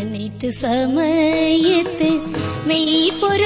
அனைத்து 0.00 0.48
சமயத்து 0.60 2.08
மெய்ப்பொருள் 2.66 3.45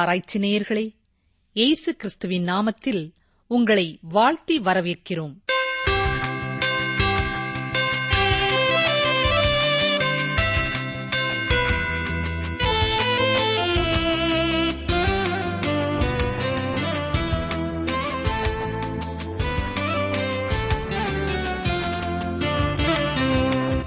ஆராய்ச்சி 0.00 0.38
நேயர்களே 0.38 0.84
இயேசு 1.52 1.96
கிறிஸ்துவின் 1.96 2.46
நாமத்தில் 2.48 3.02
உங்களை 3.50 3.98
வாழ்த்தி 4.08 4.60
வரவேற்கிறோம். 4.60 5.34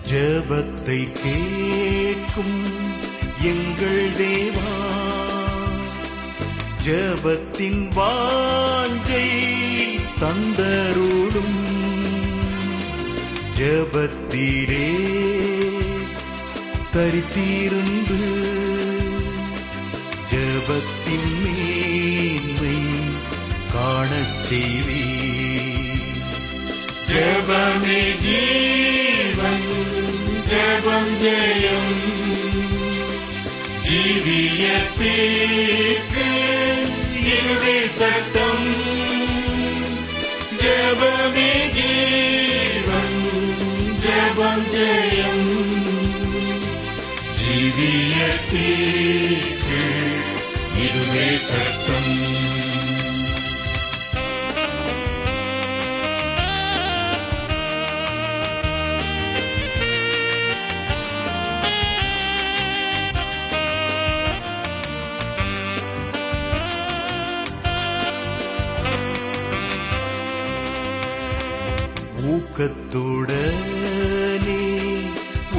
ஜெபத்தை 0.09 0.99
கேட்கும் 1.21 2.57
எங்கள் 3.51 4.11
தேவா 4.11 4.71
ஜபத்தின் 6.85 7.83
வாஞ்சை 7.97 9.27
தந்தருளும். 10.21 11.61
ஜெபத்தீரே 13.57 14.89
தரித்திருந்து 16.93 18.21
ஜபத்தின் 20.31 21.31
மேன்மை 21.43 22.77
காணச் 23.73 24.37
செய்வே 24.49 25.05
ஜபமே 27.09 28.03
ஜீவன் 28.19 29.69
ஜபம் 30.49 31.13
ஜெயம். 31.17 32.01
ஜீவியத்திற்கு 33.87 35.11
सप्तम् 37.97 38.65
जीवन् 41.75 43.19
जीव 44.03 44.39
जयम् 44.75 45.49
जीवयते 47.39 48.69
इमे 50.85 51.27
सप्तम् 51.49 52.02
ஊக்கத்துடனே 72.55 73.45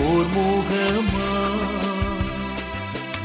ஓர் 0.02 0.28
முகமா 0.34 1.30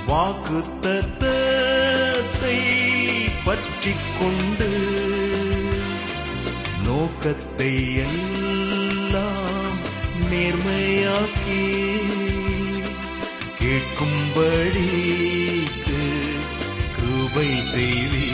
வாக்கு 0.07 0.59
தத்தத்தை 0.85 2.55
பற்றி 3.45 3.93
கொண்டு 4.15 4.69
நோக்கத்தை 6.87 7.69
எல்லாம் 8.05 9.77
நேர்மையாக்கி 10.25 11.61
கேட்கும்படிக்கு 13.61 14.81
கிருபை 16.97 17.49
செய்வி 17.71 18.27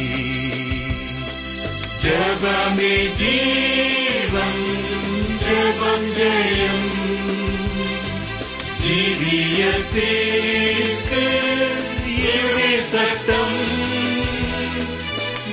ஜபமே 2.05 2.95
ஜீ 3.19 3.35
पञ्जयम् 5.81 6.89
जीवीयते 8.81 10.11
यमे 12.25 12.71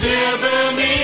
चगमि 0.05 0.95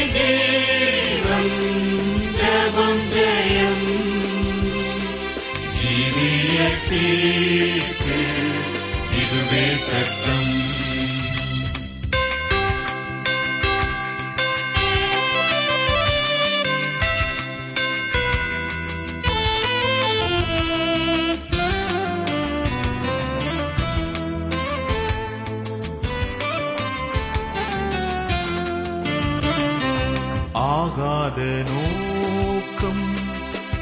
நோக்கம் 32.80 33.06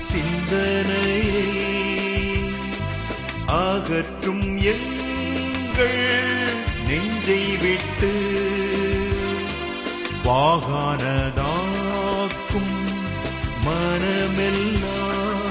சிந்தனையை 0.08 1.48
அகற்றும் 3.56 4.46
எங்கள் 4.72 5.98
நெஞ்சை 6.86 7.42
விட்டு 7.62 8.12
வாகானதாக்கும் 10.26 11.44
மனமெல்லாம் 13.66 15.44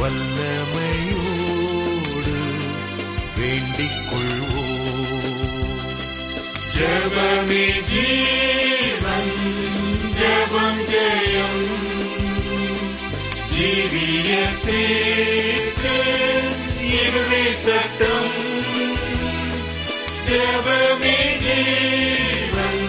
வல்லமையோடு 0.00 1.16
வேண்டிக் 3.38 4.02
கொள்வோம் 4.10 5.30
ஜபமே 6.78 7.64
ஜீவன் 7.92 9.34
ஜபம் 10.20 10.84
ஜெயம். 10.92 11.83
ஜீவியத்திற்கு 13.76 14.74
இதுவே 16.98 17.40
சட்டம் 17.62 18.36
ஜபமே 20.28 21.16
ஜீவன் 21.44 22.84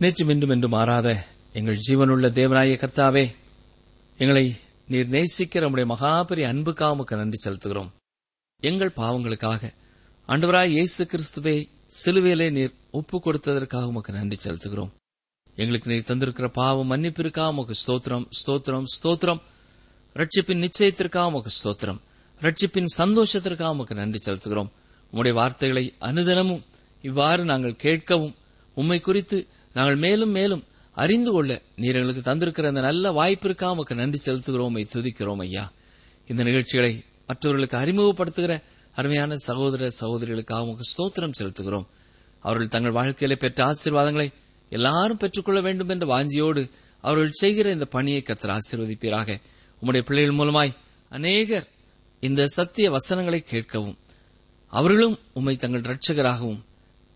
நேற்றும் 0.00 0.32
இன்றும் 0.34 0.50
என்று 0.50 0.68
மாறாத 0.78 1.08
எங்கள் 1.52 1.84
ஜீவனுள்ள 1.88 2.26
தேவனாய 2.40 2.80
கர்த்தாவே 2.82 3.26
எங்களை 4.18 4.46
நீர் 4.92 5.14
நேசிக்கிற 5.16 5.64
நம்முடைய 5.66 5.88
மகாபெரிய 5.94 6.46
அன்புக்காக 6.52 6.94
உமக்கு 6.94 7.14
நன்றி 7.16 7.38
செலுத்துகிறோம். 7.44 7.90
எங்கள் 8.60 8.92
பாவங்களுக்காக. 8.96 9.72
அண்டவராய் 10.28 10.68
இயேசு 10.68 11.06
கிறிஸ்துவை 11.06 11.68
சிலுவையிலே 12.04 12.50
நீர் 12.50 12.74
ஒப்பு 12.90 13.22
கொடுத்ததற்காக 13.24 13.84
உமக்கு 13.84 14.12
நன்றி 14.12 14.36
செலுத்துகிறோம். 14.44 14.90
எங்களுக்கு 15.56 15.90
நீர் 15.90 16.08
தந்திருக்கிற 16.08 16.46
பாவம் 16.46 16.90
மன்னிப்பிற்காக 16.90 17.48
உமக்கு 17.48 17.74
ஸ்தோத்திரம் 17.86 18.26
ஸ்தோத்திரம் 18.40 18.84
ஸ்தோத்திரம். 18.96 19.40
ரட்சிப்பின் 20.14 20.62
நிச்சயத்திற்காக 20.64 21.26
உமக்கு 21.26 21.50
ஸ்தோத்திரம். 21.62 22.00
ரட்சிப்பின் 22.40 22.86
சந்தோஷத்திற்காக 22.96 23.68
உமக்கு 23.68 23.94
நன்றி 23.94 24.32
செலுத்துகிறோம். 24.32 24.70
உம்முடைய 25.12 25.32
வார்த்தைகளை 25.32 25.94
அனுதினமும் 26.00 26.64
இவ்வாறு 27.02 27.44
நாங்கள் 27.44 27.80
கேட்கவும் 27.82 28.34
உம்மை 28.74 29.00
குறித்து 29.00 29.46
நாங்கள் 29.74 29.96
மேலும் 29.96 30.30
மேலும் 30.30 30.64
அறிந்து 30.92 31.30
கொள்ள 31.30 31.62
நீர் 31.76 31.96
எங்களுக்கு 31.96 32.22
தந்திருக்கிற 32.30 32.66
அந்த 32.66 32.80
நல்ல 32.80 33.10
வாய்ப்பிற்காக 33.10 33.72
உமக்கு 33.72 33.94
நன்றி 33.94 34.32
செலுத்துகிறோம் 34.32 34.86
துதிக்கிறோம் 34.94 35.40
ஐயா. 35.40 35.72
இந்த 36.26 36.42
நிகழ்ச்சிகளை 36.42 37.04
மற்றவர்களுக்கு 37.30 37.76
அறிமுகப்படுத்துகிற 37.82 38.52
அருமையான 38.98 39.36
சகோதர 39.48 39.88
சகோதரிகளுக்காக 40.00 40.86
ஸ்தோத்திரம் 40.92 41.36
செலுத்துகிறோம். 41.40 41.88
அவர்கள் 42.44 42.72
தங்கள் 42.74 42.96
வாழ்க்கையில 42.98 43.34
பெற்ற 43.34 43.58
ஆசீர்வாதங்களை 43.70 44.28
எல்லாரும் 44.72 45.20
பெற்றுக்கொள்ள 45.22 45.60
வேண்டும் 45.60 45.90
என்ற 45.94 46.04
வாஞ்சியோடு 46.12 46.62
அவர்கள் 47.04 47.38
செய்கிற 47.40 47.66
இந்த 47.70 47.86
பணியை 47.94 48.20
கத்தர் 48.22 48.54
ஆசீர்வதிப்பீராக. 48.56 49.28
உம்முடைய 49.80 50.02
பிள்ளைகள் 50.08 50.38
மூலமாய் 50.40 50.72
அநேகர் 51.10 51.66
இந்த 52.20 52.42
சத்திய 52.56 52.86
வசனங்களை 52.90 53.40
கேட்கவும் 53.50 53.96
அவர்களும் 54.72 55.16
உம்மை 55.38 55.54
தங்கள் 55.56 55.86
ரட்சகராகவும் 55.90 56.60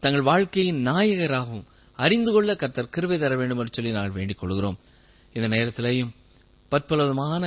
தங்கள் 0.02 0.28
வாழ்க்கையின் 0.30 0.80
நாயகராகவும் 0.86 1.66
அறிந்து 1.98 2.30
கொள்ள 2.32 2.52
கத்தர் 2.62 2.92
கிருபை 2.94 3.16
தர 3.18 3.34
வேண்டும் 3.40 3.60
என்று 3.62 3.74
சொல்லி 3.76 3.90
நாங்கள் 3.96 4.16
வேண்டிக் 4.18 4.40
கொள்கிறோம். 4.40 4.78
இந்த 5.36 5.46
நேரத்திலேயும் 5.56 6.10
பற்பலவிதமான 6.72 7.44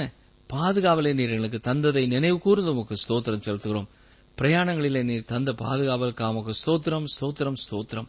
பாதுகாவலை 0.54 1.14
நீர் 1.14 1.30
எங்களுக்கு 1.30 1.74
தந்ததை 1.74 2.08
நினைவு 2.08 2.40
கூர்ந்து 2.40 2.72
உமக்கு 2.72 2.96
ஸ்தோத்திரம் 2.96 3.44
செலுத்துகிறோம். 3.48 3.88
பிரயாணங்களிலே 4.38 5.04
நீர் 5.04 5.24
தந்த 5.24 5.52
பாதுகாவலுக்காக 5.52 6.28
உமக்கு 6.28 6.54
ஸ்தோத்திரம் 6.66 7.04
ஸ்தோத்திரம் 7.22 7.54
ஸ்தோத்திரம். 7.70 8.08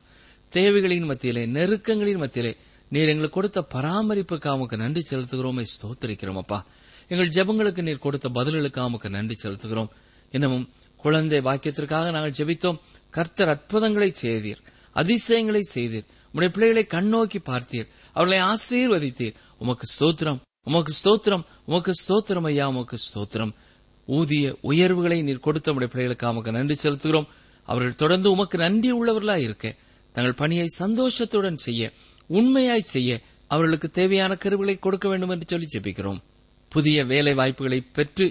தேவைகளின் 0.53 1.05
மத்தியிலே 1.05 1.47
நெருக்கங்களின் 1.47 2.17
மத்தியிலே 2.17 2.57
நீர் 2.89 3.09
எங்களுக்கு 3.09 3.35
கொடுத்த 3.35 3.67
பராமரிப்புக்காக 3.75 4.55
உமக்கு 4.55 4.77
நன்றி 4.77 5.03
செலுத்துகிறோம். 5.11 5.65
ஸ்தோத்திரிக்கிறோம் 5.83 6.37
அப்பா. 6.37 6.67
எங்கள் 7.09 7.29
ஜெபங்களுக்கு 7.29 7.83
நீர் 7.83 7.99
கொடுத்த 7.99 8.29
பதில்களுக்காக 8.29 8.85
உமக்கு 8.85 9.11
நன்றி 9.11 9.35
செலுத்துகிறோம். 9.43 9.89
இன்னமும் 10.31 10.69
குழந்தை 10.97 11.41
வாக்கியத்திற்காக 11.41 12.11
நாங்கள் 12.13 12.37
ஜெபித்தோம். 12.39 12.79
கர்த்தர் 13.11 13.49
அற்புதங்களை 13.49 14.13
செய்தீர். 14.23 14.59
அதிசயங்களை 14.93 15.63
செய்தீர். 15.75 16.07
உடைய 16.33 16.53
பிள்ளைகளை 16.53 16.85
கண்ணோக்கி 16.85 17.39
பார்த்தீர். 17.45 17.89
அவர்களை 18.13 18.47
ஆசீர்வதித்தீர். 18.47 19.35
உமக்கு 19.59 19.87
ஸ்தோத்திரம். 19.99 20.39
உமக்கு 20.69 20.93
ஸ்தோத்திரம் 21.01 21.45
உமக்கு 21.69 21.93
ஸ்தோத்திரம் 22.03 22.47
ஐயா 22.51 22.65
உமக்கு 22.69 22.97
ஸ்தோத்திரம். 23.07 23.53
ஊதிய 24.09 24.45
உயர்வுகளை 24.71 25.19
நீர் 25.23 25.47
கொடுத்த 25.47 25.73
உடைய 25.73 25.89
பிள்ளைகளுக்கு 25.93 26.27
உமக்கு 26.33 26.53
நன்றி 26.57 26.77
செலுத்துகிறோம். 26.83 27.29
அவர்கள் 27.69 28.01
தொடர்ந்து 28.03 28.29
உமக்கு 28.35 28.57
நன்றி 28.59 28.91
உள்ளவர்களாய் 28.99 29.45
இருக்க 29.47 29.67
தங்கள் 30.15 30.39
பணியை 30.43 30.67
சந்தோஷத்துடன் 30.83 31.59
செய்ய 31.67 31.83
உண்மையாய் 32.39 32.91
செய்ய 32.95 33.11
அவர்களுக்கு 33.55 33.89
தேவையான 33.91 34.33
கருவிகளை 34.37 34.77
கொடுக்க 34.79 35.07
வேண்டும் 35.09 35.33
என்று 35.35 35.47
சொல்லி 35.49 35.67
ஜெபிக்கிறோம். 35.75 36.21
புதிய 36.73 37.05
வேலை 37.13 37.33
வாய்ப்புகளை 37.35 37.81
பெற்று 37.97 38.27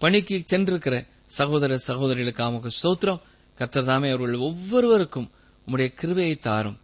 பணிக்கு 0.00 0.36
சென்றிருக்கிற 0.52 0.96
சகோதர 1.38 1.78
சகோதரிகளுக்கு 1.88 2.48
உமக்கு 2.50 2.70
ஸ்தோத்திரம். 2.78 3.20
கத்தர்தாமே 3.58 4.08
அவர்கள் 4.14 4.44
ஒவ்வொருவருக்கும் 4.48 5.28
உம்முடைய 5.66 5.88
கிருவையை 6.00 6.36
தாரும். 6.38 6.78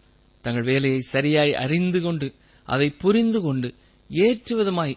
தங்கள் 0.44 0.69
வேலையை 0.70 1.00
சரியாய் 1.14 1.52
அறிந்து 1.64 2.00
கொண்டு 2.00 2.26
அதை 2.69 2.88
புரிந்து 3.02 3.41
கொண்டு 3.41 3.69
ஏற்றுவதுமாய் 4.08 4.97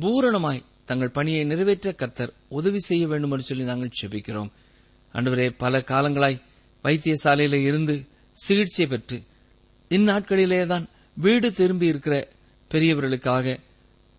பூரணமாய் 0.00 0.62
தங்கள் 0.84 1.10
பணியை 1.10 1.44
நிறைவேற்ற 1.44 1.92
கர்த்தர் 1.92 2.32
உதவி 2.48 2.78
செய்ய 2.78 3.06
வேண்டும் 3.06 3.30
என்று 3.30 3.44
சொல்லி 3.44 3.64
நாங்கள் 3.64 3.90
செபிக்கிறோம் 4.02 4.50
அன்றுவரே 5.12 5.54
பல 5.58 5.78
காலங்களாய் 5.78 6.42
வைத்தியசாலையில 6.82 7.54
இருந்து 7.54 8.06
சிகிச்சை 8.32 8.86
பெற்று 8.86 9.22
இந்நாட்களிலேதான் 9.88 10.86
வீடு 11.14 11.52
திரும்பி 11.52 11.86
இருக்கிற 11.86 12.28
பெரியவர்களுக்காக 12.70 13.58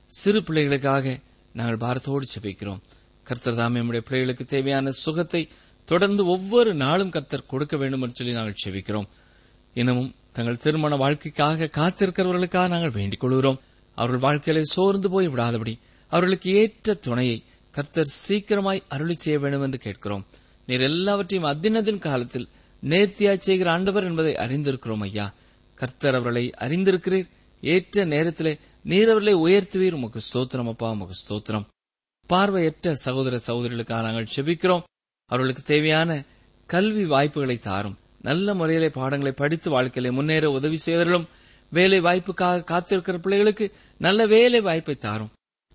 சிறு 0.05 0.41
பிள்ளைகளுக்காக 0.41 1.19
நாங்கள் 1.53 1.77
பாரத்தோடு 1.77 2.25
செபிக்கிறோம் 2.35 2.79
கர்த்தர் 3.23 3.55
தாம் 3.55 3.73
நம்முடைய 3.73 4.05
பிள்ளைகளுக்கு 4.07 4.45
தேவையான 4.45 4.91
சுகத்தை 4.91 5.47
தொடர்ந்து 5.85 6.25
ஒவ்வொரு 6.25 6.73
நாளும் 6.73 7.09
கர்த்தர் 7.09 7.45
கொடுக்க 7.45 7.77
வேண்டும் 7.77 8.01
என்று 8.01 8.15
சொல்லி 8.15 8.33
நாங்கள் 8.33 8.53
செபிக்கிறோம் 8.65 9.07
இன்னமும் 9.73 10.15
தங்கள் 10.31 10.57
திருமண 10.57 10.95
வாழ்க்கைக்காக 10.95 11.69
காத்திருக்கிறவர்களுக்காக 11.77 12.67
நாங்கள் 12.67 12.89
வேண்டிக் 12.89 13.19
கொள்கிறோம். 13.19 13.59
அவர்கள் 13.99 14.25
வாழ்க்கையில 14.27 14.61
சோர்ந்து 14.61 15.09
போய் 15.09 15.27
விடாதபடி 15.27 15.73
அவர்களுக்கு 16.07 16.49
ஏற்ற 16.53 16.93
துணையை 16.93 17.37
கர்த்தர் 17.71 18.13
சீக்கிரமாய் 18.27 18.83
அருளி 18.87 19.15
செய்ய 19.15 19.39
வேண்டும் 19.39 19.61
என்று 19.61 19.77
கேட்கிறோம். 19.77 20.23
நீர் 20.65 20.81
எல்லாவற்றையும் 20.81 21.49
அத்தினதின் 21.49 21.99
காலத்தில் 21.99 22.47
நேர்த்தியாய் 22.83 23.45
செய்கிற 23.47 23.71
ஆண்டவர் 23.71 24.03
என்பதை 24.03 24.33
அறிந்திருக்கிறோம் 24.33 25.01
ஐயா. 25.01 25.33
கர்த்தர் 25.75 26.15
அவர்களை 26.15 26.45
அறிந்திருக்கிறீர். 26.59 27.29
ஏற்ற 27.61 28.05
நேரத்திலே 28.05 28.53
நீர் 28.83 29.09
அவர்களை 29.09 29.33
உயர்த்துவீர். 29.45 29.91
உமக்கு 29.91 30.19
ஸ்தோத்திரம் 30.27 30.69
அப்பா 30.69 30.89
உமக்கு 30.91 31.15
ஸ்தோத்திரம். 31.21 31.65
பார்வையற்ற 32.29 32.95
சகோதர 32.95 33.39
சகோதரிகளுக்காக 33.47 34.05
நாங்கள் 34.07 34.33
செபிக்கிறோம். 34.35 34.85
அவர்களுக்கு 35.25 35.63
தேவையான 35.65 36.23
கல்வி 36.69 37.05
வாய்ப்புகளை 37.05 37.57
தாரும். 37.57 37.97
நல்ல 38.21 38.53
முறையிலே 38.53 38.89
பாடங்களை 38.89 39.33
படித்து 39.33 39.67
வாழ்க்கையில 39.71 40.11
முன்னேற 40.11 40.45
உதவி 40.49 40.77
செய்வர்களும் 40.77 41.27
வேலை 41.71 41.99
வாய்ப்புக்காக 42.01 42.65
காத்திருக்கிற 42.71 43.17
பிள்ளைகளுக்கு 43.17 43.65
நல்ல 43.99 44.25
வேலை 44.25 44.61
வாய்ப்பை 44.61 44.95
தாரும். 44.95 45.29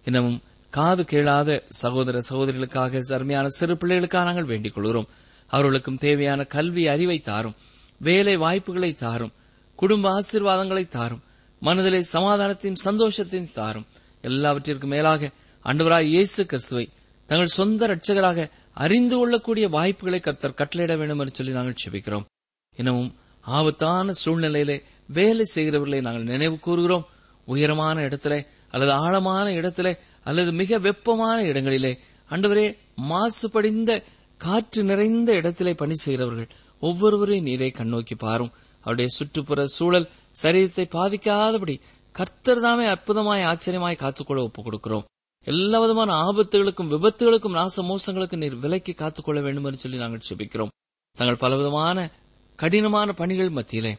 இன்னமும் 0.05 0.43
காது 0.71 1.05
கேளாத 1.05 1.65
சகோதர 1.69 2.23
சகோதரிகளுக்காக 2.31 3.01
அருமையான 3.13 3.49
சிறு 3.49 3.75
பிள்ளைகளுக்காக 3.75 4.25
நாங்கள் 4.25 4.45
வேண்டிக் 4.45 4.75
கொள்கிறோம். 4.75 5.09
அவர்களுக்கும் 5.47 5.97
தேவையான 5.97 6.45
கல்வி 6.45 6.89
அறிவை 6.89 7.19
தாரும். 7.19 7.55
வேலை 7.99 8.37
வாய்ப்புகளை 8.37 8.93
தாரும். 8.93 9.33
குடும்ப 9.77 10.21
ஆசீர்வாதங்களை 10.21 10.87
தாரும். 10.87 11.23
மனதிலே 11.61 12.05
சமாதானத்தையும் 12.13 12.75
சந்தோஷத்தையும் 12.85 13.53
தாரும். 13.53 13.87
எல்லாவற்றிற்கும் 14.21 14.91
மேலாக 14.91 15.31
அண்டவராய் 15.65 16.03
இயேசு 16.03 16.47
கிறிஸ்துவை 16.47 16.89
தங்கள் 17.27 17.47
சொந்த 17.47 17.89
ரட்சகராக 17.89 18.51
அறிந்து 18.73 19.17
கொள்ளக்கூடிய 19.17 19.69
வாய்ப்புகளை 19.69 20.21
கர்த்தர் 20.21 20.55
கட்டளையிட 20.57 20.97
வேண்டும் 20.97 21.19
என்று 21.19 21.35
சொல்லி 21.35 21.53
நாங்கள் 21.53 21.75
செபிக்கிறோம். 21.85 22.25
இன்னமும் 22.77 23.17
ஆபத்தான 23.41 24.13
சூழ்நிலையிலே 24.25 24.83
வேலை 25.07 25.45
செய்கிறவர்களை 25.55 26.01
நாங்கள் 26.01 26.23
நினைவு 26.23 26.59
கூறுகிறோம். 26.59 27.09
உயரமான 27.45 28.03
இடத்திலே 28.03 28.47
அல்லது 28.71 28.93
ஆழமான 28.93 29.53
இடத்திலே 29.53 29.93
அல்லது 30.23 30.53
மிக 30.53 30.79
வெப்பமான 30.79 31.43
இடங்களிலே 31.43 31.99
அண்டவரே 32.31 32.67
மாசுபடிந்த 33.09 34.03
காற்று 34.39 34.85
நிறைந்த 34.85 35.35
இடத்திலே 35.35 35.75
பணி 35.75 35.95
செய்கிறவர்கள் 35.95 36.49
ஒவ்வொருவரையும் 36.81 37.45
நீரை 37.45 37.73
கண்ணோக்கி 37.77 38.15
பாரும். 38.17 38.53
அவருடைய 38.81 39.09
சுற்றுப்புற 39.09 39.67
சூழல் 39.67 40.11
சரீரத்தை 40.43 40.85
பாதிக்காதபடி 40.93 41.81
கர்த்தர் 42.13 42.61
தாமே 42.61 42.87
அற்புதமாய் 42.87 43.45
ஆச்சரியமாய் 43.45 43.97
காத்துக்கொள்ள 43.97 44.43
ஒப்புக் 44.43 44.67
கொடுக்கிறோம் 44.67 45.05
எல்லா 45.47 45.79
விதமான 45.79 46.13
ஆபத்துகளுக்கும் 46.23 46.91
விபத்துகளுக்கும் 46.91 47.57
நாச 47.57 47.83
மோசங்களுக்கும் 47.83 48.37
நீர் 48.37 48.55
விலைக்கு 48.55 48.95
காத்துக்கொள்ள 48.95 49.41
வேண்டும் 49.41 49.65
என்று 49.65 49.79
சொல்லி 49.79 49.99
நாங்கள் 49.99 50.27
செபிக்கிறோம் 50.29 50.73
தங்கள் 51.19 51.37
பலவிதமான 51.37 52.11
கடினமான 52.57 53.13
பணிகள் 53.13 53.51
மத்தியிலே 53.51 53.93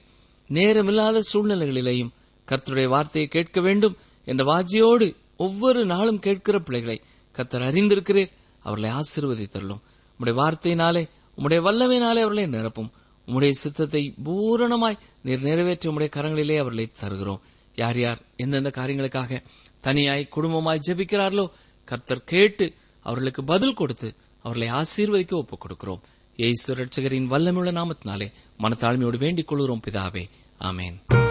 நேரமில்லாத 0.50 1.22
சூழ்நிலைகளிலேயும் 1.34 2.14
கர்த்தருடைய 2.48 2.88
வார்த்தையை 2.88 3.30
கேட்க 3.30 3.62
வேண்டும் 3.62 3.98
என்ற 4.25 4.44
வாஜியோடு 4.44 5.16
ஒவ்வொரு 5.38 5.86
நாளும் 5.86 6.20
கேட்கிற 6.20 6.60
பிள்ளைகளை 6.60 7.02
கர்த்தர் 7.32 7.62
அறிந்திருக்கிறீர். 7.62 8.32
அவர்களை 8.60 8.90
ஆசீர்வதித்தருளும். 9.00 9.82
உம்முடைய 10.18 10.36
வார்த்தையினாலே 10.42 11.10
உம்முடைய 11.38 11.60
வல்லமையினாலே 11.68 12.22
அவர்களை 12.25 12.46
நிரப்பும். 12.46 12.90
உம்முடைய 13.28 13.50
சித்தத்தை 13.50 14.14
பூரணமாய் 14.24 14.98
நீர் 15.22 15.42
நிறைவேற்றி 15.42 15.90
உம்முடைய 15.90 16.10
கரங்களிலே 16.16 16.58
அவர்களை 16.58 16.92
தருகிறோம். 17.00 17.42
யார் 17.75 18.00
யார் 18.00 18.22
எந்தெந்த 18.36 18.72
காரியங்களுக்காக 18.75 19.42
தனியாய் 19.80 20.30
குடும்பமாய் 20.36 20.86
ஜெபிக்கிறார்களோ 20.88 21.50
கர்த்தர் 21.84 22.24
கேட்டு 22.24 22.74
அவர்களுக்கு 23.02 23.44
பதில் 23.44 23.74
கொடுத்து 23.74 24.16
அவர்களை 24.42 24.70
ஆசீர்வதிக்க 24.82 25.34
ஒப்புக் 25.34 25.64
கொடுக்கிறோம் 25.66 26.02
ஏசு 26.38 26.75
ரட்சகரின் 26.75 27.30
வல்லமுள்ள 27.34 27.72
நாமத்தினாலே 27.80 28.32
மனத்தாழ்மையோடு 28.60 29.18
வேண்டிக் 29.18 29.48
கொள்கிறோம் 29.48 29.82
பிதாவே. 29.88 30.25
ஆமேன். 30.60 31.25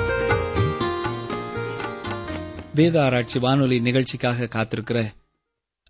வேத 2.75 3.04
ஆராய்ச்சி 3.04 3.38
வானொலி 3.38 3.81
நிகழ்ச்சிக்காக 3.81 4.45
காத்திருக்கிற 4.45 5.11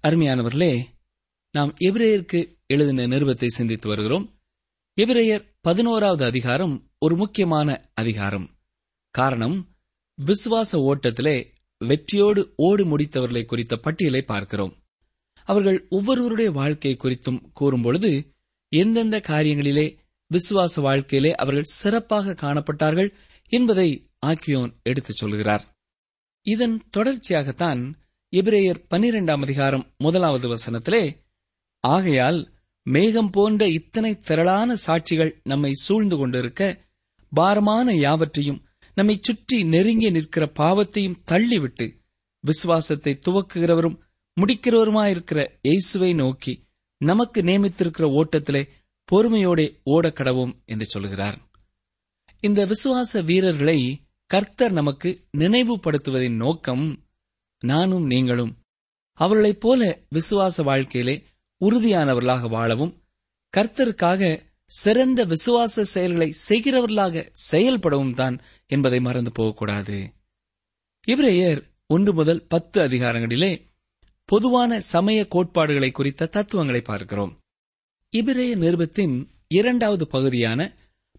அருமையானவர்களே 0.03 0.85
நாம் 1.50 1.76
எபிரேயருக்கு 1.81 2.57
எழுதின 2.67 3.07
நிருபத்தை 3.07 3.47
சிந்தித்து 3.47 3.88
வருகிறோம். 3.88 4.38
எபிரேயர் 5.00 5.45
பதினோராவது 5.61 6.25
அதிகாரம் 6.25 6.91
ஒரு 6.99 7.17
முக்கியமான 7.17 7.91
அதிகாரம். 7.95 8.57
காரணம் 9.11 9.76
விசுவாச 10.25 10.73
ஓட்டத்திலே 10.73 11.47
வெற்றியோடு 11.79 12.53
ஓடு 12.57 12.99
முடித்தவர்களை 12.99 13.45
குறித்த 13.45 13.76
பட்டியலை 13.76 14.23
பார்க்கிறோம். 14.23 14.83
அவர்கள் 15.45 15.87
ஒவ்வொருவருடைய 15.88 16.50
வாழ்க்கை 16.50 16.97
குறித்தும் 16.97 17.50
கூறும்பொழுது 17.61 18.31
எந்தெந்த 18.69 19.21
காரியங்களிலே 19.21 19.97
விசுவாச 20.26 20.81
வாழ்க்கையிலே 20.81 21.35
அவர்கள் 21.35 21.62
சிறப்பாக 21.62 22.33
காணப்பட்டார்கள் 22.33 23.14
என்பதை 23.49 24.11
ஆக்கியோன் 24.26 24.83
எடுத்துச் 24.83 25.17
சொல்கிறார். 25.17 25.74
இதன் 26.47 26.81
தொடர்ச்சியாகத்தான் 26.97 27.95
இபிரேயர் 28.33 28.85
பன்னிரெண்டாம் 28.91 29.43
அதிகாரம் 29.43 29.95
முதலாவது 29.97 30.49
வசனத்திலே 30.49 31.23
ஆகையால் 31.81 32.53
மேகம் 32.83 33.31
போன்ற 33.31 33.69
இத்தனை 33.69 34.21
திரளான 34.21 34.77
சாட்சிகள் 34.87 35.41
நம்மை 35.43 35.73
சூழ்ந்து 35.73 36.17
கொண்டிருக்க 36.17 36.81
பாரமான 37.29 37.95
யாவற்றையும் 37.95 38.65
நம்மை 38.95 39.19
சுற்றி 39.21 39.65
நெருங்கி 39.65 40.11
நிற்கிற 40.11 40.47
பாவத்தையும் 40.47 41.21
தள்ளிவிட்டு 41.27 41.95
விசுவாசத்தை 42.41 43.21
துவக்குகிறவரும் 43.27 44.01
முடிக்கிறவருமாயிருக்கிற 44.41 45.49
இயேசுவை 45.63 46.15
நோக்கி 46.15 46.67
நமக்கு 46.99 47.43
நியமித்திருக்கிற 47.43 48.23
ஓட்டத்திலே 48.23 48.69
பொறுமையோடே 49.13 49.77
ஓடக்கடவும் 49.87 50.55
என்று 50.65 50.85
சொல்கிறார். 50.85 51.39
இந்த 52.41 52.67
விசுவாச 52.67 53.23
வீரர்களை 53.23 54.03
கர்த்தர் 54.35 54.73
நமக்கு 54.73 55.25
நினைவுபடுத்துவதின் 55.38 56.37
நோக்கம் 56.37 57.05
நானும் 57.61 58.07
நீங்களும். 58.07 58.57
அவர்களைப் 59.12 59.61
போல 59.61 59.99
விசுவாச 60.09 60.62
வாழ்க்கையிலே 60.62 61.23
உறுதியானவர்களாக 61.61 62.49
வாழவும் 62.49 63.03
கர்த்தருக்காக 63.57 64.41
சிறந்த 64.67 65.25
விசுவாச 65.25 65.85
செயல்களை 65.85 66.35
செய்கிறவர்களாக 66.49 67.31
செயல்படவும் 67.53 68.14
தான் 68.14 68.41
என்பதை 68.67 69.00
மறந்து 69.00 69.33
போகக்கூடாது. 69.33 70.14
இவரையர் 71.07 71.62
ஒன்று 71.87 72.14
முதல் 72.14 72.47
பத்து 72.47 72.83
அதிகாரங்களிலே 72.83 73.61
பொதுவான 74.25 74.81
சமய 74.81 75.26
கோட்பாடுகளை 75.26 75.91
குறித்த 75.91 76.26
தத்துவங்களை 76.26 76.81
பார்க்கிறோம். 76.81 77.38
இபிரேய 78.17 78.57
நிருபத்தின் 78.57 79.29
இரண்டாவது 79.49 80.07
பகுதியான 80.07 80.73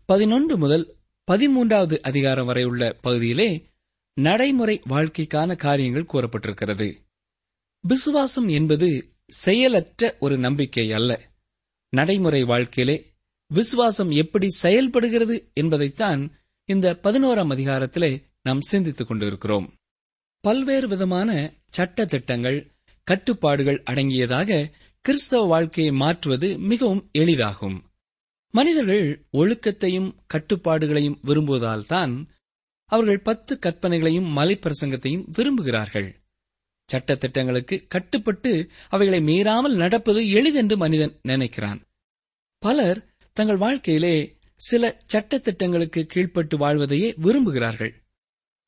பதினொன்று 0.05 0.57
முதல் 0.57 0.98
பதிமூன்றாவது 1.32 2.00
அதிகாரம் 2.00 2.46
வரை 2.46 2.63
உள்ள 2.63 2.98
பகுதியிலே 3.01 3.65
நடைமுறை 4.13 4.82
வாழ்க்கைக்கான 4.89 5.55
காரியங்கள் 5.55 6.05
கூறப்பட்டிருக்கிறது. 6.13 6.98
விசுவாசம் 7.79 8.48
என்பது 8.48 9.13
செயலற்ற 9.27 10.15
ஒரு 10.20 10.38
நம்பிக்கை 10.38 10.91
அல்ல. 10.91 11.29
நடைமுறை 11.89 12.44
வாழ்க்கையிலே 12.44 13.13
விசுவாசம் 13.48 14.12
எப்படி 14.12 14.50
செயல்படுகிறது 14.50 15.51
என்பதைத்தான் 15.53 16.32
இந்த 16.65 17.00
பதினோராம் 17.03 17.51
அதிகாரத்திலே 17.51 18.24
நாம் 18.41 18.62
சிந்தித்துக் 18.62 19.08
கொண்டிருக்கிறோம். 19.08 19.74
பல்வேறு 20.39 20.88
விதமான 20.88 21.53
சட்ட 21.70 22.05
திட்டங்கள் 22.05 22.72
கட்டுப்பாடுகள் 23.03 23.84
அடங்கியதாக 23.89 24.72
கிறிஸ்தவ 25.01 25.46
வாழ்க்கையை 25.46 25.94
மாற்றுவது 25.94 26.60
மிகவும் 26.60 27.10
எளிதாகும். 27.13 27.82
மனிதர்கள் 28.57 29.27
ஒழுக்கத்தையும் 29.33 30.15
கட்டுப்பாடுகளையும் 30.33 31.19
விரும்புவதால் 31.24 31.85
தான் 31.85 32.27
அவர்கள் 32.85 33.19
பத்து 33.19 33.59
கற்பனைகளையும் 33.62 34.29
மலைப்பிரசங்கத்தையும் 34.35 35.25
விரும்புகிறார்கள். 35.38 36.15
சட்டத்திட்டங்களுக்கு 36.93 37.88
கட்டுப்பட்டு 37.88 38.69
அவைகளை 38.89 39.19
மீறாமல் 39.19 39.75
நடப்பது 39.75 40.29
எளிதென்று 40.29 40.77
மனிதன் 40.77 41.19
நினைக்கிறான். 41.24 41.79
பலர் 42.57 43.05
தங்கள் 43.33 43.57
வாழ்க்கையிலே 43.57 44.38
சில 44.55 45.01
சட்டத்திட்டங்களுக்கு 45.13 46.01
கீழ்ப்பட்டு 46.13 46.57
வாழ்வதையே 46.57 47.12
விரும்புகிறார்கள். 47.12 47.93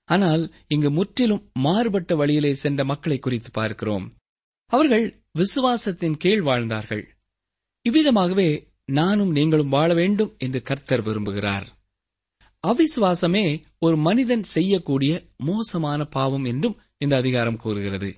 ஆனால் 0.03 0.53
இங்கு 0.67 0.91
முற்றிலும் 0.91 1.51
மாறுபட்ட 1.53 2.15
வழியிலே 2.15 2.53
சென்ற 2.53 2.83
மக்களை 2.85 3.19
குறித்து 3.19 3.51
பார்க்கிறோம். 3.51 4.11
அவர்கள் 4.65 5.23
விசுவாசத்தின் 5.35 6.17
கீழ் 6.17 6.41
வாழ்ந்தார்கள். 6.41 7.05
இவ்விதமாகவே 7.85 8.66
நானும் 8.89 9.31
நீங்களும் 9.31 9.69
வாழ 9.69 9.89
வேண்டும் 9.93 10.35
என்று 10.37 10.59
கர்த்தர் 10.61 11.03
விரும்புகிறார். 11.03 11.65
அவிசுவாசமே 12.63 13.45
ஒரு 13.79 13.97
மனிதன் 13.97 14.43
செய்யக்கூடிய 14.43 15.11
மோசமான 15.37 16.05
பாவம் 16.05 16.43
என்றும் 16.43 16.77
இந்த 16.97 17.15
அதிகாரம் 17.15 17.57
கூறுகிறது. 17.57 18.09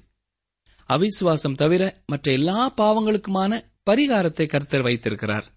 அவிசுவாசம் 0.89 1.55
தவிர 1.55 2.03
மற்ற 2.05 2.31
எல்லா 2.31 2.59
பாவங்களுக்குமான 2.77 3.61
பரிகாரத்தை 3.89 4.45
கர்த்தர் 4.47 4.81
வைத்திருக்கிறார். 4.81 5.47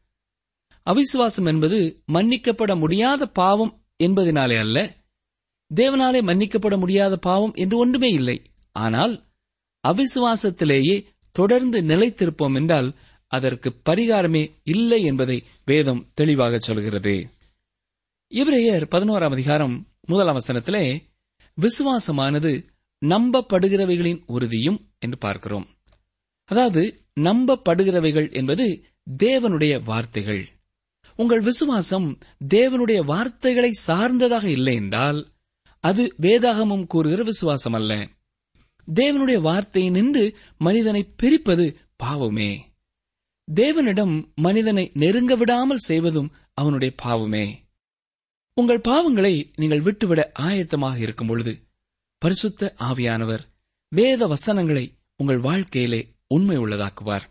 அவிசுவாசம் 0.87 1.47
என்பது 1.47 1.79
மன்னிக்கப்பட 2.13 2.73
முடியாத 2.79 3.29
பாவம் 3.29 3.73
என்பதினாலே 4.03 4.59
அல்ல 4.59 4.79
தேவனாலே 5.71 6.21
மன்னிக்கப்பட 6.23 6.79
முடியாத 6.79 7.15
பாவம் 7.17 7.55
என்று 7.55 7.77
ஒன்றுமே 7.79 8.11
இல்லை. 8.11 8.39
ஆனால் 8.77 9.15
அவிசுவாசத்திலேயே 9.85 10.97
தொடர்ந்து 11.37 11.79
நிலைத்திருப்போம் 11.83 12.55
என்றால் 12.55 12.89
அதற்கு 13.33 13.69
பரிகாரமே 13.89 14.43
இல்லை 14.63 15.03
என்பதை 15.03 15.45
வேதம் 15.65 16.11
தெளிவாக 16.15 16.59
சொல்கிறது. 16.59 17.15
இவரையர் 18.33 18.85
பதினோராம் 18.91 19.31
அதிகாரம் 19.31 19.87
முதல் 20.07 20.31
அவசரத்திலே 20.35 20.85
விசுவாசமானது 21.59 22.53
நம்பப்படுகிறவைகளின் 23.03 24.23
உறுதியும் 24.27 24.79
என்று 24.99 25.19
பார்க்கிறோம். 25.19 25.67
அதாவது 26.45 26.83
நம்பப்படுகிறவைகள் 27.21 28.33
என்பது 28.33 28.67
தேவனுடைய 29.23 29.83
வார்த்தைகள். 29.85 30.49
உங்கள் 31.17 31.41
விசுவாசம் 31.41 32.19
தேவனுடைய 32.55 33.05
வார்த்தைகளை 33.05 33.71
சார்ந்ததாக 33.73 34.51
இல்லை 34.51 34.75
என்றால் 34.75 35.21
அது 35.85 36.15
வேதாகமம் 36.21 36.87
கூறுகிற 36.87 37.23
விசுவாசம் 37.23 37.73
அல்ல 37.73 37.93
தேவனுடைய 38.95 39.41
வார்த்தையை 39.41 39.91
நின்று 39.91 40.25
மனிதனை 40.59 41.03
பிரிப்பது 41.17 41.67
பாவமே. 41.97 42.53
தேவனிடம் 43.49 44.15
மனிதனை 44.35 44.91
நெருங்க 44.95 45.37
விடாமல் 45.37 45.79
செய்வதும் 45.79 46.33
அவனுடைய 46.55 46.95
பாவமே. 46.97 47.45
உங்கள் 48.57 48.81
பாவங்களை 48.89 49.35
நீங்கள் 49.57 49.81
விட்டுவிட 49.81 50.33
ஆயத்தமாக 50.39 50.97
இருக்கும் 50.99 51.27
பொழுது 51.27 51.53
பரிசுத்த 52.19 52.75
ஆவியானவர் 52.79 53.43
வேத 53.89 54.27
வசனங்களை 54.27 54.85
உங்கள் 55.17 55.39
வாழ்க்கையிலே 55.39 56.01
உண்மை 56.29 56.57
உள்ளதாக்குவார். 56.59 57.27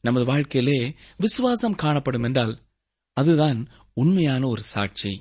நமது 0.00 0.24
வாழ்க்கையிலே 0.24 0.94
விசுவாசம் 1.16 1.74
காணப்படும் 1.74 2.22
என்றால் 2.22 2.54
அதுதான் 3.12 3.60
உண்மையான 3.94 4.48
ஒரு 4.48 4.62
சாட்சி. 4.62 5.12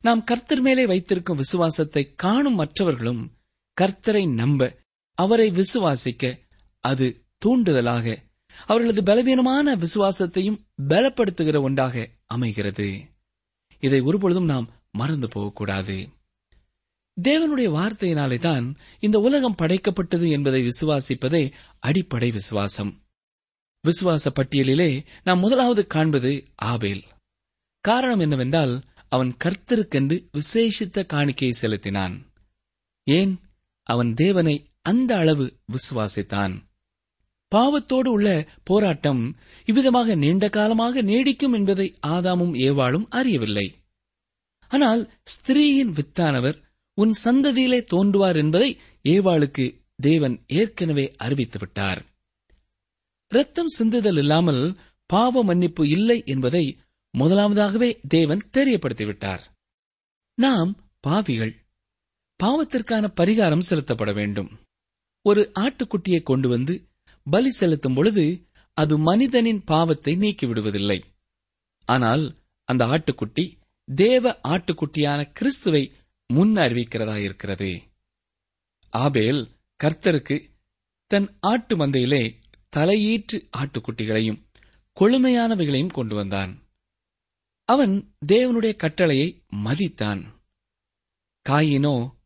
நாம் 0.00 0.24
கர்த்தர் 0.24 0.60
மேலே 0.60 0.86
வைத்திருக்கும் 0.86 1.36
விசுவாசத்தை 1.36 2.14
காணும் 2.14 2.54
மற்றவர்களும் 2.54 3.22
கர்த்தரை 3.80 4.34
நம்ப 4.34 4.78
அவரை 5.18 5.48
விசுவாசிக்க 5.50 6.24
அது 6.84 7.06
தூண்டுதலாக 7.38 8.06
அவர்களது 8.66 9.02
பலவீனமான 9.02 9.76
விசுவாசத்தையும் 9.76 10.64
பலப்படுத்துகிற 10.88 11.60
ஒன்றாக 11.60 12.10
அமைகிறது. 12.26 13.00
இதை 13.80 14.00
ஒருபொழுதும் 14.00 14.44
நாம் 14.44 14.70
மறந்து 14.92 15.28
போகக்கூடாது. 15.28 16.08
தேவனுடைய 17.22 17.70
வார்த்தையினாலே 17.70 18.38
தான் 18.38 18.76
இந்த 18.98 19.20
உலகம் 19.20 19.54
படைக்கப்பட்டது 19.62 20.30
என்பதை 20.30 20.68
விசுவாசிப்பதே 20.68 21.52
அடிப்படை 21.78 22.30
விசுவாசம். 22.30 23.02
விசுவாச 23.88 24.30
பட்டியலிலே 24.34 25.04
நாம் 25.24 25.38
முதலாவது 25.38 25.86
காண்பது 25.86 26.44
ஆபேல். 26.54 27.04
காரணம் 27.80 28.18
என்னவென்றால் 28.18 28.82
அவன் 29.08 29.36
கர்த்தருக்கென்று 29.44 30.28
விசேஷித்த 30.32 31.06
காணிக்கையை 31.06 31.50
செலுத்தினான். 31.50 32.32
ஏன்? 33.04 33.40
அவன் 33.82 34.14
தேவனை 34.14 34.66
அந்த 34.82 35.16
அளவு 35.16 35.58
விசுவாசித்தான். 35.72 36.62
பாவத்தோடு 37.54 38.10
உள்ள 38.16 38.28
போராட்டம் 38.64 39.22
இவ்விதமாக 39.68 40.14
நீண்ட 40.14 40.44
காலமாக 40.48 41.02
நீடிக்கும் 41.02 41.54
என்பதை 41.54 41.86
ஆதாமும் 42.06 42.54
ஏவாளும் 42.66 43.06
அறியவில்லை. 43.10 43.66
ஆனால் 44.70 45.02
ஸ்திரீயின் 45.34 45.92
வித்தானவர் 45.98 46.58
உன் 46.98 47.14
சந்ததியிலே 47.24 47.80
தோன்றுவார் 47.92 48.36
என்பதை 48.36 48.70
ஏவாளுக்கு 49.04 49.64
தேவன் 50.02 50.36
ஏற்கனவே 50.52 51.06
அறிவித்து 51.16 51.58
விட்டார். 51.58 52.00
இரத்தம் 53.32 53.70
சிந்துதல் 53.78 54.18
இல்லாமல் 54.18 54.62
பாவ 55.10 55.42
மன்னிப்பு 55.42 55.82
இல்லை 55.88 56.18
என்பதை 56.24 56.64
முதலாவதாகவே 57.14 57.90
தேவன் 58.08 58.42
தெரியப்படுத்திவிட்டார் 58.52 59.42
நாம் 60.38 60.70
பாவிகள். 61.00 61.52
பாவத்திற்கான 62.40 63.04
பரிகாரம் 63.20 63.66
செலுத்தப்பட 63.68 64.12
வேண்டும். 64.12 64.50
ஒரு 65.24 65.42
ஆட்டுக்குட்டியை 65.60 66.20
கொண்டு 66.22 66.48
வந்து 66.48 66.74
பலி 67.30 67.50
செலுத்தும் 67.50 67.94
பொழுது 67.94 68.46
அது 68.72 68.98
மனிதனின் 68.98 69.64
பாவத்தை 69.64 70.16
நீக்கிவிடுவதில்லை. 70.16 71.02
ஆனால் 71.84 72.36
அந்த 72.64 72.86
ஆட்டுக்குட்டி 72.86 73.58
தேவ 73.94 74.40
ஆட்டுக்குட்டியான 74.48 75.32
கிறிஸ்துவை 75.32 75.92
முன் 76.26 76.54
அறிவிக்கிறதாயிருக்கிறது 76.54 77.82
ஆபேல் 78.88 79.48
கர்த்தருக்கு 79.84 80.50
தன் 81.06 81.36
ஆட்டு 81.40 81.76
மந்தையிலே 81.76 82.36
தலையீற்று 82.76 83.38
ஆட்டுக்குட்டிகளையும் 83.56 84.42
கொழுமையானவைகளையும் 85.00 85.92
கொண்டு 85.92 86.14
வந்தான். 86.14 86.52
அவன் 87.64 88.14
தேவனுடைய 88.26 88.76
கட்டளையை 88.76 89.42
மதித்தான். 89.56 90.22
காயினோ 91.46 92.16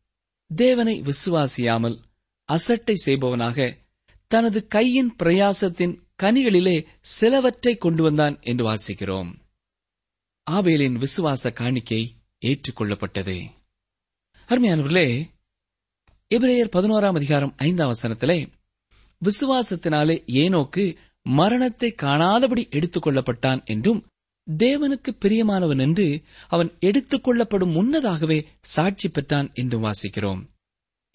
தேவனை 0.55 1.01
விசுவாசியாமல் 1.01 1.97
அசட்டை 2.43 2.95
செய்பவனாக 2.95 3.78
தனது 4.29 4.67
கையின் 4.67 5.15
பிரயாசத்தின் 5.19 5.99
கனிகளிலே 6.23 6.85
சிலவற்றை 7.01 7.77
கொண்டு 7.77 8.03
வந்தான் 8.03 8.37
என்று 8.41 8.65
வாசிக்கிறோம். 8.65 9.33
ஆபேலின் 10.51 10.97
விசுவாச 10.97 11.53
காணிக்கை 11.53 12.15
ஏற்றுக்கொள்ளப்பட்டது. 12.45 13.49
அருமையானவர்களே 14.47 15.23
எபிரேயர் 16.35 16.71
பதினோராம் 16.75 17.15
அதிகாரம் 17.15 17.53
ஐந்தாம் 17.57 17.93
வசனத்திலே 17.93 18.47
விசுவாசத்தினாலே 19.21 20.15
ஏனோக்கு 20.41 20.95
மரணத்தை 21.21 21.95
காணாதபடி 22.01 22.69
எடுத்துக் 22.69 23.07
கொள்ளப்பட்டான் 23.07 23.65
என்றும் 23.65 24.07
தேவனுக்கு 24.57 25.09
பிரியமானவன் 25.19 25.79
என்று 25.79 26.21
அவன் 26.47 26.77
எடுத்துக் 26.79 27.23
கொள்ளப்படும் 27.23 27.69
முன்னதாகவே 27.69 28.47
சாட்சி 28.61 29.09
பெற்றான் 29.09 29.49
என்றும் 29.53 29.83
வாசிக்கிறோம். 29.83 30.47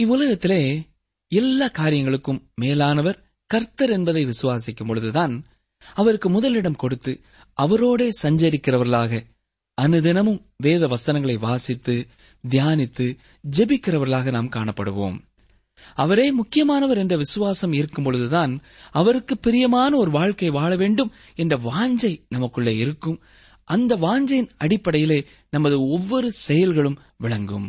இவ்வுலகத்திலே 0.02 0.92
எல்லா 1.35 1.67
காரியங்களுக்கும் 1.69 2.41
மேலானவர் 2.55 3.19
கர்த்தர் 3.47 3.91
என்பதை 3.91 4.26
விசுவாசிக்கும் 4.26 4.87
பொழுதுதான் 4.87 5.45
அவருக்கு 5.95 6.29
முதலிடம் 6.31 6.76
கொடுத்து 6.76 7.21
அவரோடே 7.62 8.09
சஞ்சரிக்கிறவர்களாக 8.23 9.23
அனுதினமும் 9.83 10.41
வேத 10.57 10.87
வசனங்களை 10.87 11.37
வாசித்து 11.37 12.07
தியானித்து 12.49 13.07
ஜெபிக்கிறவர்களாக 13.57 14.31
நாம் 14.31 14.55
காணப்படுவோம். 14.57 15.19
அவரே 15.95 16.33
முக்கியமானவர் 16.33 16.99
என்ற 16.99 17.17
விசுவாசம் 17.17 17.73
இருக்கும் 17.73 18.05
பொழுதுதான் 18.05 18.53
அவருக்கு 18.91 19.38
பிரியமான 19.38 19.97
ஒரு 19.97 20.11
வாழ்க்கை 20.11 20.49
வாழ 20.50 20.76
வேண்டும் 20.76 21.12
என்ற 21.35 21.57
வாஞ்சை 21.59 22.12
நமக்குள்ளே 22.29 22.76
இருக்கும். 22.76 23.19
அந்த 23.64 23.97
வாஞ்சையின் 23.97 24.50
அடிப்படையிலே 24.57 25.19
நமது 25.50 25.76
ஒவ்வொரு 25.88 26.33
செயல்களும் 26.33 26.99
விளங்கும். 27.17 27.69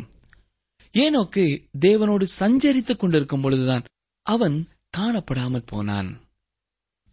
ஏனோக்கு 0.96 1.68
தேவனோடு 1.80 2.26
சஞ்சரித்துக் 2.38 2.98
கொண்டிருக்கும் 2.98 3.40
பொழுதுதான் 3.40 3.84
அவன் 4.22 4.68
காணப்படாமல் 4.96 5.66
போனான். 5.66 6.20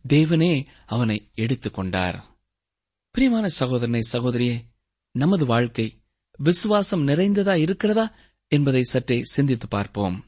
தேவனே 0.09 0.65
அவனை 0.85 1.31
எடுத்துக் 1.33 1.73
கொண்டார். 1.73 2.25
பிரியமான 3.11 3.47
சகோதரனை 3.47 4.01
சகோதரியே 4.11 4.61
நமது 5.11 5.45
வாழ்க்கை 5.45 6.01
விசுவாசம் 6.37 7.07
நிறைந்ததா 7.07 7.55
இருக்கிறதா 7.55 8.13
என்பதை 8.47 8.83
சற்றே 8.83 9.23
சிந்தித்து 9.23 9.67
பார்ப்போம். 9.67 10.25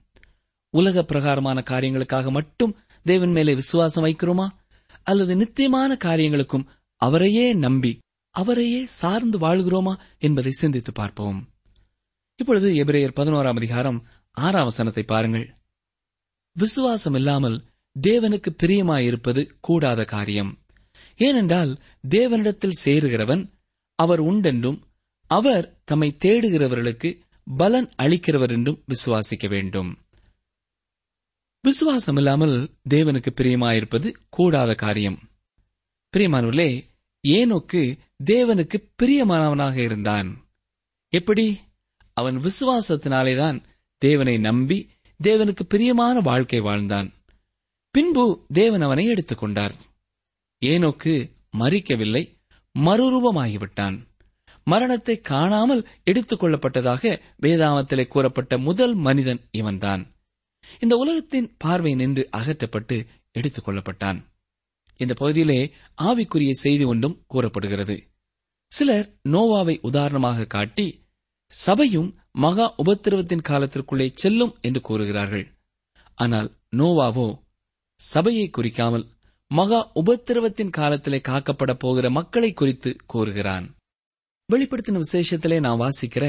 உலக 0.69 1.03
பிரகாரமான 1.03 1.63
காரியங்களுக்காக 1.65 2.31
மட்டும் 2.31 2.75
தேவன் 3.03 3.31
மேலே 3.31 3.55
விசுவாசம் 3.55 4.05
வைக்கிறோமா? 4.05 4.49
அல்லது 5.03 5.35
நித்தியமான 5.35 5.97
காரியங்களுக்கும் 6.03 6.67
அவரையே 6.95 7.53
நம்பி 7.53 7.99
அவரையே 8.29 8.85
சார்ந்து 8.85 9.37
வாழ்கிறோமா 9.37 9.95
என்பதை 10.17 10.51
சிந்தித்து 10.51 10.91
பார்ப்போம். 10.91 11.54
இப்பொழுது 12.37 12.73
எபிரேயர் 12.73 13.11
பதினோராம் 13.15 13.55
அதிகாரம் 13.55 14.05
ஆறாம் 14.31 14.63
வசனத்தை 14.63 15.03
பாருங்கள். 15.03 15.55
விசுவாசம் 16.53 17.13
இல்லாமல் 17.13 17.63
தேவனுக்கு 18.01 18.49
பிரியமாயிருப்பது 18.63 19.49
கூடாத 19.59 20.05
காரியம். 20.05 20.59
ஏனென்றால் 21.17 21.79
தேவனிடத்தில் 22.09 22.79
சேருகிறவன் 22.85 23.49
அவர் 23.95 24.21
உண்டென்றும் 24.21 24.81
அவர் 25.27 25.81
தம்மை 25.83 26.17
தேடுகிறவர்களுக்கு 26.25 27.19
பலன் 27.57 27.89
அளிக்கிறவர் 27.97 28.49
என்றும் 28.49 28.83
விசுவாசிக்க 28.87 29.49
வேண்டும். 29.49 29.97
விசுவாசம் 31.61 32.15
இல்லாமல் 32.15 32.73
தேவனுக்கு 32.89 33.29
பிரியமாயிருப்பது 33.35 34.13
கூடாத 34.29 34.75
காரியம். 34.75 35.19
பிரியமானவர்களே 36.17 36.83
ஏனோக்கு 37.27 37.97
தேவனுக்கு 38.25 38.89
பிரியமானவனாக 39.03 39.75
இருந்தான். 39.75 40.47
எப்படி? 41.09 41.59
அவன் 42.15 42.35
விசுவாசத்தினாலேதான் 42.37 43.63
தேவனை 43.97 44.37
நம்பி 44.37 44.89
தேவனுக்கு 45.23 45.63
பிரியமான 45.69 46.19
வாழ்க்கை 46.19 46.59
வாழ்ந்தான். 46.59 47.13
பின்பு 47.91 48.45
தேவன் 48.47 48.81
அவனை 48.81 49.07
எடுத்துக்கொண்டார். 49.07 49.71
ஏனோக்கு 50.65 51.31
மறிக்கவில்லை 51.57 52.37
மறுரூபமாகிவிட்டான். 52.79 54.07
மரணத்தை 54.63 55.21
காணாமல் 55.21 55.87
எடுத்துக் 56.03 56.43
கொள்ளப்பட்டதாக 56.43 57.21
வேதாமத்திலே 57.41 58.07
கூறப்பட்ட 58.07 58.57
முதல் 58.57 58.95
மனிதன் 58.95 59.41
இவன்தான். 59.51 60.15
இந்த 60.79 60.95
உலகத்தின் 60.95 61.55
பார்வை 61.57 61.95
நின்று 61.95 62.29
அகற்றப்பட்டு 62.37 63.05
எடுத்துக் 63.31 63.67
கொள்ளப்பட்டான். 63.67 64.23
இந்த 64.97 65.13
பகுதியிலே 65.13 65.73
ஆவிக்குரிய 66.01 66.51
செய்தி 66.51 66.83
ஒன்றும் 66.83 67.23
கூறப்படுகிறது. 67.27 68.07
சிலர் 68.67 69.15
நோவாவை 69.29 69.77
உதாரணமாக 69.81 70.45
காட்டி 70.45 71.04
சபையும் 71.63 72.09
மகா 72.35 72.65
உபத்திரவத்தின் 72.83 73.47
காலத்திற்குள்ளே 73.49 74.07
செல்லும் 74.13 74.53
என்று 74.61 74.81
கூறுகிறார்கள். 74.81 75.45
ஆனால் 76.17 76.49
நோவாவோ 76.71 77.27
சபையை 78.01 78.47
குறிக்காமல் 78.49 79.05
மகா 79.51 79.79
உபத்திரவத்தின் 79.95 80.69
காலத்திலே 80.69 81.21
காக்கப்பட 81.27 81.71
போகிற 81.73 82.09
மக்களை 82.09 82.53
குறித்து 82.53 82.91
கூறுகிறான். 83.05 83.65
வெளிப்படுத்தின 84.49 85.01
விசேஷத்திலே 85.01 85.59
நான் 85.59 85.81
வாசிக்கிற 85.83 86.25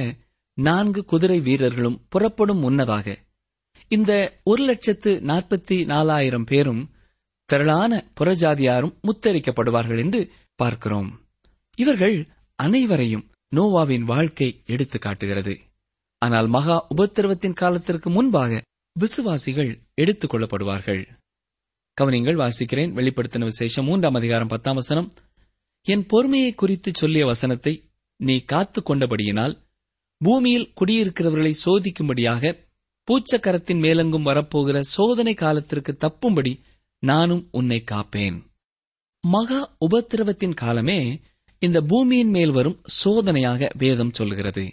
நான்கு 0.58 1.00
குதிரை 1.04 1.38
வீரர்களும் 1.40 2.00
புறப்படும் 2.08 2.58
முன்னதாக 2.58 3.16
இந்த 3.90 4.12
ஒரு 4.42 4.62
லட்சத்து 4.64 5.10
நாற்பத்தி 5.30 5.76
நாலாயிரம் 5.84 6.44
பேரும் 6.44 6.82
திரளான 7.48 7.92
புறஜாதியாரும் 8.20 8.96
முத்தரிக்கப்படுவார்கள் 9.06 10.00
என்று 10.04 10.20
பார்க்கிறோம். 10.60 11.10
இவர்கள் 11.78 12.16
அனைவரையும் 12.58 13.24
நோவாவின் 13.54 14.00
வாழ்க்கை 14.00 14.62
எடுத்து 14.66 14.98
காட்டுகிறது. 14.98 15.58
ஆனால் 16.18 16.46
மகா 16.46 16.86
உபத்திரவத்தின் 16.96 17.52
காலத்திற்கு 17.52 18.10
முன்பாக 18.10 18.62
விசுவாசிகள் 18.92 19.80
எடுத்துக் 19.94 20.34
கொள்ளப்படுவார்கள். 20.34 21.06
கவனிங்கள் 22.00 22.34
வாசிக்கிறேன் 22.34 22.92
வெளிப்படுத்தின 22.92 23.44
விசேஷம் 23.44 23.84
மூன்றாம் 23.84 24.14
அதிகாரம் 24.14 24.46
பத்தாம் 24.46 24.74
வசனம். 24.74 25.12
என் 25.82 26.06
பொறுமையை 26.06 26.54
குறித்து 26.54 26.92
சொல்லிய 26.94 27.24
வசனத்தை 27.24 27.88
நீ 28.16 28.40
காத்துக் 28.40 28.90
கொண்டபடியினால் 28.90 29.64
பூமியில் 30.18 30.72
குடியிருக்கிறவர்களை 30.80 31.54
சோதிக்கும்படியாக 31.64 32.64
பூச்சக்கரத்தின் 33.10 33.80
மேலெங்கும் 33.80 34.24
வரப்போகிற 34.24 34.80
சோதனை 34.80 35.34
காலத்திற்கு 35.34 35.96
தப்பும்படி 36.00 36.60
நானும் 36.98 37.48
உன்னை 37.50 37.84
காப்பேன். 37.90 38.42
மகா 39.20 39.76
உபத்திரவத்தின் 39.90 40.54
காலமே 40.54 41.20
இந்த 41.58 41.80
பூமியின் 41.80 42.30
மேல் 42.30 42.50
வரும் 42.50 42.80
சோதனையாக 43.04 43.70
வேதம் 43.78 44.12
சொல்கிறது 44.12 44.72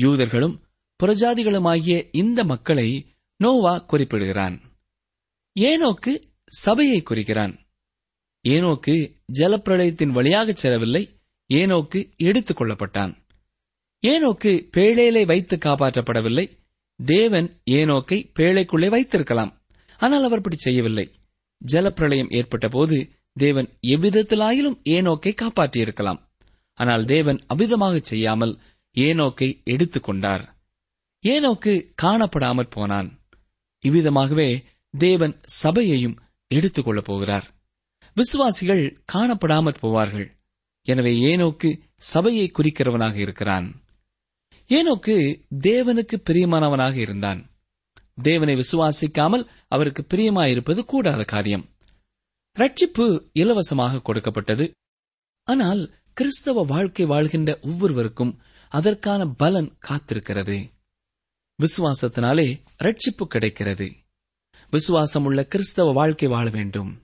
யூதர்களும் 0.00 0.60
புறஜாதிகளுமாகிய 1.02 2.08
இந்த 2.12 2.44
மக்களை 2.44 3.06
நோவா 3.36 3.78
குறிப்பிடுகிறான். 3.78 4.60
ஏனோக்கு 5.60 6.22
சபையை 6.46 7.02
குறிக்கிறான். 7.02 7.66
ஏனோக்கு 8.48 9.14
ஜலப்பிரளயத்தின் 9.32 10.08
வழியாகச் 10.08 10.56
செல்லவில்லை 10.56 11.20
ஏனோக்கு 11.54 12.16
எடுத்துக் 12.16 12.60
கொள்ளப்பட்டான். 12.60 13.16
ஏனோக்கு 14.06 14.70
பேழையிலே 14.76 15.26
வைத்து 15.26 15.56
காப்பாற்றப்படவில்லை 15.56 16.50
தேவன் 17.04 17.60
ஏனோக்கை 17.70 18.32
பேழைக்குள்ளே 18.38 18.90
வைத்திருக்கலாம். 18.90 19.62
ஆனால் 19.98 20.24
அவர் 20.24 20.36
அப்படி 20.36 20.56
செய்யவில்லை. 20.56 21.10
ஜலப்பிரளயம் 21.72 22.34
ஏற்பட்ட 22.36 22.68
போது 22.68 23.17
தேவன் 23.38 23.68
எவ்விதத்திலாயிலும் 23.86 24.80
ஏனோக்கை 24.84 25.32
காப்பாற்றியிருக்கலாம். 25.34 26.20
ஆனால் 26.74 27.04
தேவன் 27.04 27.44
அவ்விதமாக 27.54 27.98
செய்யாமல் 28.02 28.54
ஏனோக்கை 28.94 29.62
எடுத்துக் 29.64 30.02
கொண்டார் 30.02 30.44
ஏனோக்கு 31.26 31.72
காணப்படாமற் 32.02 32.70
போனான். 32.70 33.08
இவ்விதமாகவே 33.82 34.48
தேவன் 34.98 35.40
சபையையும் 35.62 36.16
எடுத்துக் 36.46 36.84
கொள்ளப் 36.84 37.04
போகிறார். 37.04 37.46
விசுவாசிகள் 38.14 39.02
காணப்படாமற் 39.12 39.80
போவார்கள். 39.82 40.28
எனவே 40.82 41.12
ஏனோக்கு 41.12 41.70
சபையை 41.96 42.52
குறிக்கிறவனாக 42.52 43.14
இருக்கிறான். 43.14 43.68
ஏனோக்கு 44.68 45.16
தேவனுக்கு 45.66 46.16
பிரியமானவனாக 46.30 46.96
இருந்தான். 46.96 47.40
தேவனை 48.22 48.54
விசுவாசிக்காமல் 48.54 49.46
அவருக்கு 49.68 50.06
பிரியமாயிருப்பது 50.14 50.84
கூடாத 50.84 51.24
காரியம். 51.24 51.68
ரட்சிப்பு 52.56 53.28
இலவசமாக 53.32 54.00
கொடுக்கப்பட்டது. 54.02 54.72
ஆனால் 55.44 55.82
கிறிஸ்தவ 56.12 56.62
வாழ்க்கை 56.62 57.06
வாழ்கின்ற 57.06 57.58
ஒவ்வொருவருக்கும் 57.62 58.38
அதற்கான 58.68 59.26
பலன் 59.26 59.78
காத்திருக்கிறது. 59.88 60.56
விசுவாசத்தினாலே 61.58 62.60
ரட்சிப்பு 62.78 63.24
கிடைக்கிறது. 63.24 63.92
விசுவாசம் 64.70 65.24
உள்ள 65.24 65.46
கிறிஸ்தவ 65.46 65.92
வாழ்க்கை 65.92 66.28
வாழ 66.28 66.48
வேண்டும். 66.48 67.02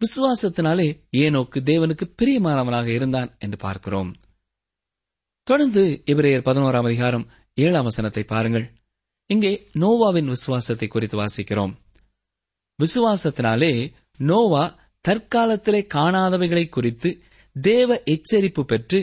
விசுவாசத்தினாலே 0.00 0.88
ஏனோக்கு 1.16 1.58
தேவனுக்கு 1.64 2.04
பிரியமானவனாக 2.18 2.86
இருந்தான் 2.86 3.36
என்று 3.38 3.56
பார்க்கிறோம். 3.56 4.16
தொடர்ந்து 5.42 6.02
இவரையர் 6.06 6.46
பதினோராம் 6.48 6.84
அதிகாரம் 6.84 7.30
ஏழாம் 7.54 7.82
வசனத்தை 7.82 8.22
பாருங்கள். 8.24 8.72
இங்கே 9.26 9.68
நோவாவின் 9.74 10.24
விசுவாசத்தை 10.24 10.88
குறித்து 10.88 11.16
வாசிக்கிறோம். 11.18 11.74
விசுவாசத்தினாலே 12.78 13.92
நோவா 14.20 14.64
தற்காலத்திலே 15.08 15.86
காணாதவைகளை 15.94 16.68
குறித்து 16.68 17.10
தேவ 17.60 18.02
எச்சரிப்பு 18.06 18.62
பெற்று 18.62 19.00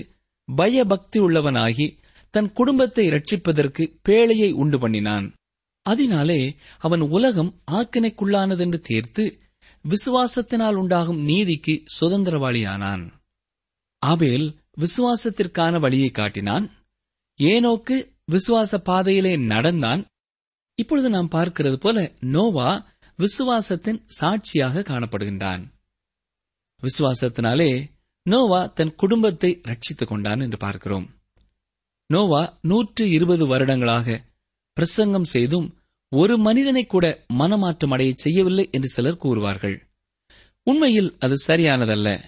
பயபக்தி 0.56 1.20
உள்ளவனாகி 1.20 1.88
தன் 2.30 2.52
குடும்பத்தை 2.52 3.08
ரட்சிப்பதற்கு 3.08 3.84
பேழையை 4.10 4.52
உண்டு 4.52 4.80
பண்ணினான். 4.80 5.34
அதனாலே 5.82 6.56
அவன் 6.78 7.00
உலகம் 7.00 7.52
ஆக்கினைக்குள்ளானதென்று 7.72 8.80
தீர்த்து 8.80 9.26
விசுவாசத்தினால் 9.86 10.76
உண்டாகும் 10.76 11.22
நீதிக்கு 11.22 11.84
சுதந்திரவாளியானான். 12.00 13.12
ஆபேல் 14.00 14.48
விசுவாசத்திற்கான 14.78 15.80
வழியை 15.80 16.10
காட்டினான். 16.10 16.72
ஏனோக்கு 17.40 17.98
விசுவாச 18.32 18.78
பாதையிலே 18.78 19.38
நடந்தான். 19.38 20.06
இப்பொழுது 20.76 21.10
நாம் 21.10 21.30
பார்க்கிறது 21.32 21.76
போல 21.76 22.12
நோவா 22.20 22.70
விசுவாசத்தின் 23.18 24.04
சாட்சியாக 24.08 24.80
காணப்படுகின்றான். 24.80 25.64
விசுவாசத்தினாலே 26.82 27.92
நோவா 28.24 28.66
தன் 28.66 28.96
குடும்பத்தை 28.96 29.62
ரட்சித்துக் 29.64 30.08
கொண்டான் 30.08 30.40
என்று 30.40 30.58
பார்க்கிறோம். 30.58 31.10
நோவா 32.06 32.58
நூற்று 32.62 33.10
இருபது 33.10 33.48
வருடங்களாக 33.48 34.24
பிரசங்கம் 34.74 35.24
செய்தும் 35.24 35.78
ஒரு 36.10 36.38
மனிதனை 36.38 36.86
கூட 36.86 37.26
மனமாற்றம் 37.34 37.92
அடைய 37.92 38.12
செய்யவில்லை 38.16 38.70
என்று 38.72 38.88
சிலர் 38.88 39.22
கூறுவார்கள். 39.24 39.82
உண்மையில் 40.64 41.16
அது 41.20 41.36
சரியானதல்ல. 41.48 42.24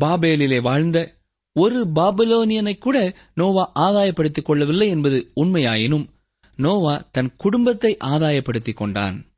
பாபேலிலே 0.00 0.62
வாழ்ந்த 0.62 1.14
ஒரு 1.52 1.86
பாபிலோனியனை 1.94 2.78
கூட 2.78 3.16
நோவா 3.34 3.72
ஆதாயப்படுத்திக் 3.74 4.44
கொள்ளவில்லை 4.44 4.88
என்பது 4.88 5.32
உண்மையாயினும் 5.36 6.08
நோவா 6.56 7.08
தன் 7.10 7.36
குடும்பத்தை 7.36 7.96
ஆதாயப்படுத்திக் 7.96 8.76
கொண்டான். 8.76 9.33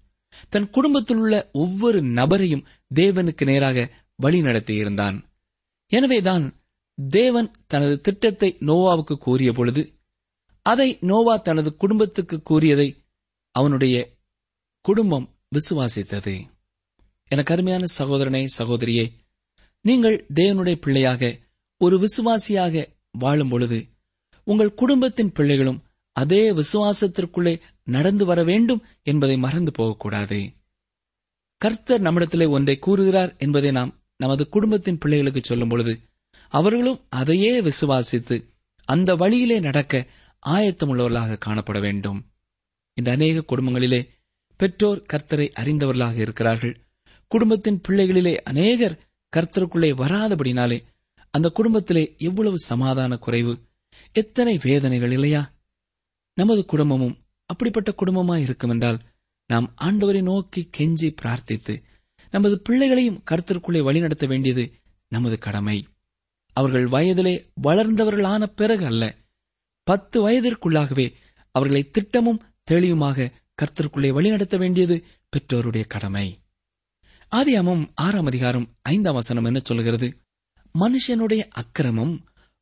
தன் 0.48 0.70
குடும்பத்தில் 0.70 1.16
உள்ள 1.16 1.50
ஒவ்வொரு 1.52 2.02
நபரையும் 2.02 2.66
தேவனுக்கு 2.94 3.44
நேராக 3.44 3.90
வழிநடத்தியிருந்தான் 4.22 5.22
எனவேதான் 5.86 6.60
தேவன் 7.08 7.50
தனது 7.66 8.00
திட்டத்தை 8.00 8.56
நோவாவுக்கு 8.60 9.14
கூறிய 9.14 9.52
பொழுது 9.52 9.92
அதை 10.62 10.98
நோவா 11.00 11.36
தனது 11.36 11.76
குடும்பத்துக்கு 11.76 12.42
கூறியதை 12.42 13.02
அவனுடைய 13.50 14.16
குடும்பம் 14.80 15.34
விசுவாசித்தது. 15.54 16.46
எனக்கு 17.28 17.52
அருமையான 17.52 17.86
சகோதரனே 17.98 18.46
சகோதரியே 18.58 19.10
நீங்கள் 19.80 20.26
தேவனுடைய 20.34 20.74
பிள்ளையாக 20.74 21.38
ஒரு 21.78 21.98
விசுவாசியாக 21.98 22.86
வாழும் 23.10 23.48
பொழுது 23.48 23.86
உங்கள் 24.44 24.74
குடும்பத்தின் 24.74 25.32
பிள்ளைகளும் 25.32 25.85
அதே 26.20 26.42
விசுவாசத்திற்குள்ளே 26.50 27.60
நடந்து 27.84 28.24
வர 28.24 28.44
வேண்டும் 28.44 28.84
என்பதை 29.02 29.36
மறந்து 29.36 29.72
போகக்கூடாது. 29.72 30.38
கர்த்தர் 31.60 32.00
நம்மிடத்திலே 32.00 32.46
ஒன்றை 32.46 32.78
கூறுகிறார் 32.78 33.32
என்பதை 33.38 33.70
நாம் 33.70 33.92
நமது 34.16 34.48
குடும்பத்தின் 34.48 34.98
பிள்ளைகளுக்கு 34.98 35.40
சொல்லும் 35.44 35.68
பொழுது 35.68 36.00
அவர்களும் 36.52 37.00
அதையே 37.08 37.52
விசுவாசித்து 37.60 38.36
அந்த 38.84 39.14
வழியிலே 39.14 39.60
நடக்க 39.60 40.06
ஆயத்தமுள்ளவர்களாக 40.46 41.38
காணப்பட 41.46 41.80
வேண்டும். 41.80 42.18
இந்த 42.94 43.10
அநேக 43.10 43.44
குடும்பங்களிலே 43.52 44.00
பெற்றோர் 44.56 45.06
கர்த்தரை 45.12 45.46
அறிந்தவர்களாக 45.60 46.16
இருக்கிறார்கள். 46.16 46.74
குடும்பத்தின் 47.30 47.80
பிள்ளைகளிலே 47.88 48.34
அநேகர் 48.44 48.98
கர்த்தருக்குள்ளே 49.32 49.90
வராதபடினாலே 50.02 50.78
அந்த 51.34 51.48
குடும்பத்திலே 51.48 52.14
எவ்வளவு 52.18 52.58
சமாதான 52.58 53.16
குறைவு 53.16 53.54
எத்தனை 54.12 54.54
வேதனைகள் 54.62 55.12
இல்லையா? 55.12 55.42
நமது 56.36 56.64
குடும்பமும் 56.64 57.16
அப்படிப்பட்ட 57.46 57.94
குடும்பமாய் 57.96 58.40
இருக்கும் 58.40 58.70
என்றால் 58.70 59.00
நாம் 59.46 59.74
ஆண்டவரை 59.80 60.22
நோக்கி 60.22 60.70
கெஞ்சி 60.78 61.14
பிரார்த்தித்து 61.22 61.82
நமது 62.30 62.60
பிள்ளைகளையும் 62.60 63.22
கர்த்தருக்குள்ளே 63.30 63.82
வழிநடத்த 63.82 64.26
வேண்டியது 64.26 64.72
நமது 65.08 65.38
கடமை. 65.38 65.86
அவர்கள் 66.52 66.86
வயதிலே 66.86 67.46
வளர்ந்தவர்களான 67.62 68.46
பிறகு 68.46 68.86
அல்ல 68.86 69.16
பத்து 69.82 70.30
வயதிற்குள்ளாகவே 70.30 71.12
அவர்களை 71.50 71.90
திட்டமும் 71.90 72.42
தெளிவுமாக 72.70 73.32
கர்த்தருக்குள்ளே 73.62 74.08
வழிநடத்த 74.08 74.56
வேண்டியது 74.56 75.04
பெற்றோருடைய 75.32 75.86
கடமை. 75.86 76.40
ஆதியாமம் 77.32 77.90
ஆறாம் 77.94 78.26
அதிகாரம் 78.26 78.76
ஐந்தாம் 78.82 79.14
வசனம் 79.14 79.44
என்ன 79.44 79.58
சொல்கிறது 79.58 80.08
மனுஷனுடைய 80.74 81.48
அக்கிரமம் 81.48 82.14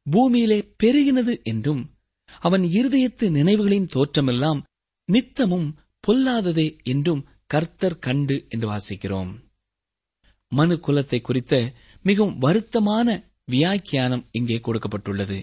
பூமியிலே 0.02 0.74
பெருகினது 0.82 1.42
என்றும் 1.42 1.93
அவன் 2.40 2.62
இருதயத்து 2.62 3.27
நினைவுகளின் 3.31 3.90
தோற்றமெல்லாம் 3.94 4.61
நித்தமும் 5.05 5.68
பொல்லாததே 6.09 6.83
என்றும் 6.83 7.27
கர்த்தர் 7.47 7.99
கண்டு 7.99 8.47
என்று 8.49 8.66
வாசிக்கிறோம். 8.70 9.31
மனு 10.49 10.75
குலத்தை 10.75 11.20
குறித்த 11.20 11.73
மிகவும் 12.03 12.40
வருத்தமான 12.40 13.09
வியாக்கியானம் 13.44 14.27
இங்கே 14.31 14.57
கொடுக்கப்பட்டுள்ளது. 14.57 15.38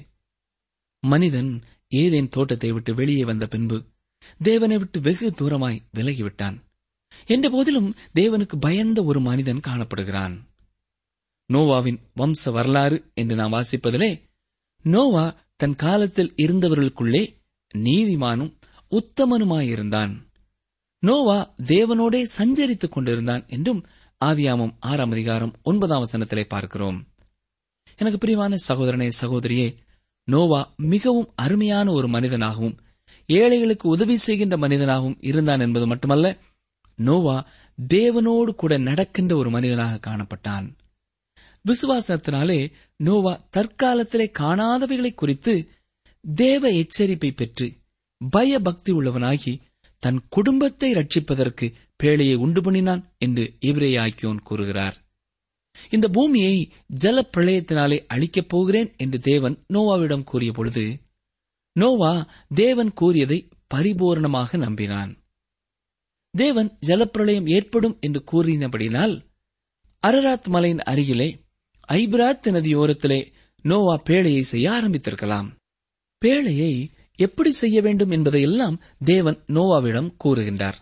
மனிதன் 1.04 1.64
ஏதேன் 1.88 2.30
தோட்டத்தை 2.30 2.72
விட்டு 2.72 2.94
வெளியே 2.96 3.24
வந்த 3.24 3.48
பின்பு 3.48 3.78
தேவனை 4.38 4.78
விட்டு 4.78 5.00
வெகு 5.02 5.30
தூரமாய் 5.32 5.84
விலகிவிட்டான். 5.94 6.58
என்ற 7.26 7.50
போதிலும் 7.50 7.96
தேவனுக்கு 8.16 8.56
பயந்த 8.60 9.04
ஒரு 9.04 9.22
மனிதன் 9.22 9.66
காணப்படுகிறான். 9.68 10.36
நோவாவின் 11.50 12.00
வம்ச 12.16 12.52
வரலாறு 12.52 13.12
என்று 13.14 13.36
நாம் 13.36 13.54
வாசிப்பதிலே 13.54 14.22
நோவா 14.82 15.26
தன் 15.62 15.76
காலத்தில் 15.76 16.34
இருந்தவர்களுக்குள்ளே 16.38 17.36
நீதிமானும் 17.78 18.54
உத்தமனுமாயிருந்தான். 18.92 20.14
நோவா 21.00 21.54
தேவனோடே 21.64 22.22
சஞ்சரித்துக் 22.38 22.92
கொண்டிருந்தான் 22.92 23.44
என்றும் 23.48 23.86
ஆவியாமம் 24.26 24.74
ஆறாம் 24.80 25.12
அதிகாரம் 25.12 25.54
ஒன்பதாம் 25.64 26.04
வசனத்திலே 26.04 26.44
பார்க்கிறோம். 26.44 26.98
எனக்கு 27.98 28.18
பிரியமான 28.18 28.56
சகோதரனே 28.68 29.12
சகோதரியே 29.22 29.76
நோவா 30.24 30.74
மிகவும் 30.78 31.32
அருமையான 31.36 31.92
ஒரு 31.92 32.08
மனிதனாகவும் 32.08 32.78
ஏழைகளுக்கு 33.26 33.90
உதவி 33.90 34.18
செய்கின்ற 34.18 34.58
மனிதனாகவும் 34.58 35.18
இருந்தான் 35.22 35.60
என்பது 35.60 35.88
மட்டுமல்ல 35.88 36.38
நோவா 36.96 37.48
தேவனோடு 37.94 38.52
கூட 38.56 38.78
நடக்கின்ற 38.78 39.36
ஒரு 39.36 39.50
மனிதனாக 39.50 40.00
காணப்பட்டான். 40.10 40.68
விசுவாசத்தினாலே 41.68 42.72
நோவா 42.96 43.48
தற்காலத்திலே 43.58 44.32
காணாதவைகளை 44.40 45.14
குறித்து 45.14 45.70
தேவ 46.22 46.70
எச்சரிப்பை 46.70 47.32
பெற்று 47.36 47.68
பயபக்தி 48.32 48.92
உள்ளவனாகி 48.94 49.54
தன் 49.98 50.20
குடும்பத்தை 50.30 50.94
ரட்சிப்பதற்கு 50.94 51.74
பேழையை 52.04 52.36
உண்டு 52.36 52.62
பண்ணினான் 52.62 53.04
என்று 53.18 53.54
இவரே 53.60 53.96
ஆக்கியோன் 53.96 54.42
கூறுகிறார். 54.42 54.98
இந்த 55.90 56.08
பூமியை 56.08 56.72
ஜல 57.04 57.22
பிரளயத்தினாலே 57.38 58.06
அழிக்கப் 58.08 58.50
போகிறேன் 58.50 58.94
என்று 58.98 59.20
தேவன் 59.20 59.66
நோவாவிடம் 59.74 60.24
கூறிய 60.24 60.52
பொழுது 60.52 60.86
நோவா 61.76 62.14
தேவன் 62.54 62.94
கூறியதை 62.94 63.50
பரிபூர்ணமாக 63.74 64.58
நம்பினான். 64.58 65.12
தேவன் 66.34 66.78
ஜலப்பிரளயம் 66.88 67.48
ஏற்படும் 67.50 67.98
என்று 68.00 68.24
கூறினபடினால் 68.32 69.16
அரராத் 70.08 70.48
மலையின் 70.48 70.80
அருகிலே 70.80 71.30
ஐபிராத் 71.92 72.48
நதியோரத்திலே 72.48 73.34
நோவா 73.62 74.02
பேழையை 74.10 74.40
செய்ய 74.40 74.72
ஆரம்பித்திருக்கலாம். 74.72 75.48
பேழையை 76.26 76.88
எப்படி 77.16 77.52
செய்ய 77.52 77.82
வேண்டும் 77.82 78.10
என்பதையெல்லாம் 78.10 78.82
தேவன் 79.06 79.44
நோவாவிடம் 79.48 80.16
கூறுகின்றார். 80.24 80.74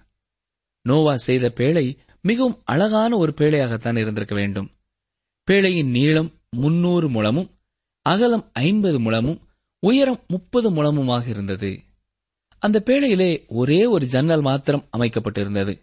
நோவா 0.81 1.15
செய்த 1.15 1.49
பேழை 1.49 1.97
மிகவும் 2.21 2.61
அழகான 2.65 3.17
ஒரு 3.17 3.33
பேழையாகத்தான் 3.37 3.99
இருந்திருக்க 3.99 4.35
வேண்டும். 4.35 4.71
பேழையின் 5.51 5.89
நீளம் 5.89 6.41
முன்னூறு 6.49 7.09
முழமும் 7.09 7.49
அகலம் 8.01 8.49
ஐம்பது 8.53 8.99
முழமும் 8.99 9.41
உயரம் 9.79 10.23
முப்பது 10.27 10.71
முழமுமாக 10.71 11.27
இருந்தது. 11.27 11.79
அந்த 12.59 12.83
பேழையிலே 12.85 13.47
ஒரே 13.47 13.85
ஒரு 13.85 14.05
ஜன்னல் 14.05 14.41
மாத்திரம் 14.41 14.89
அமைக்கப்பட்டிருந்தது. 14.97 15.79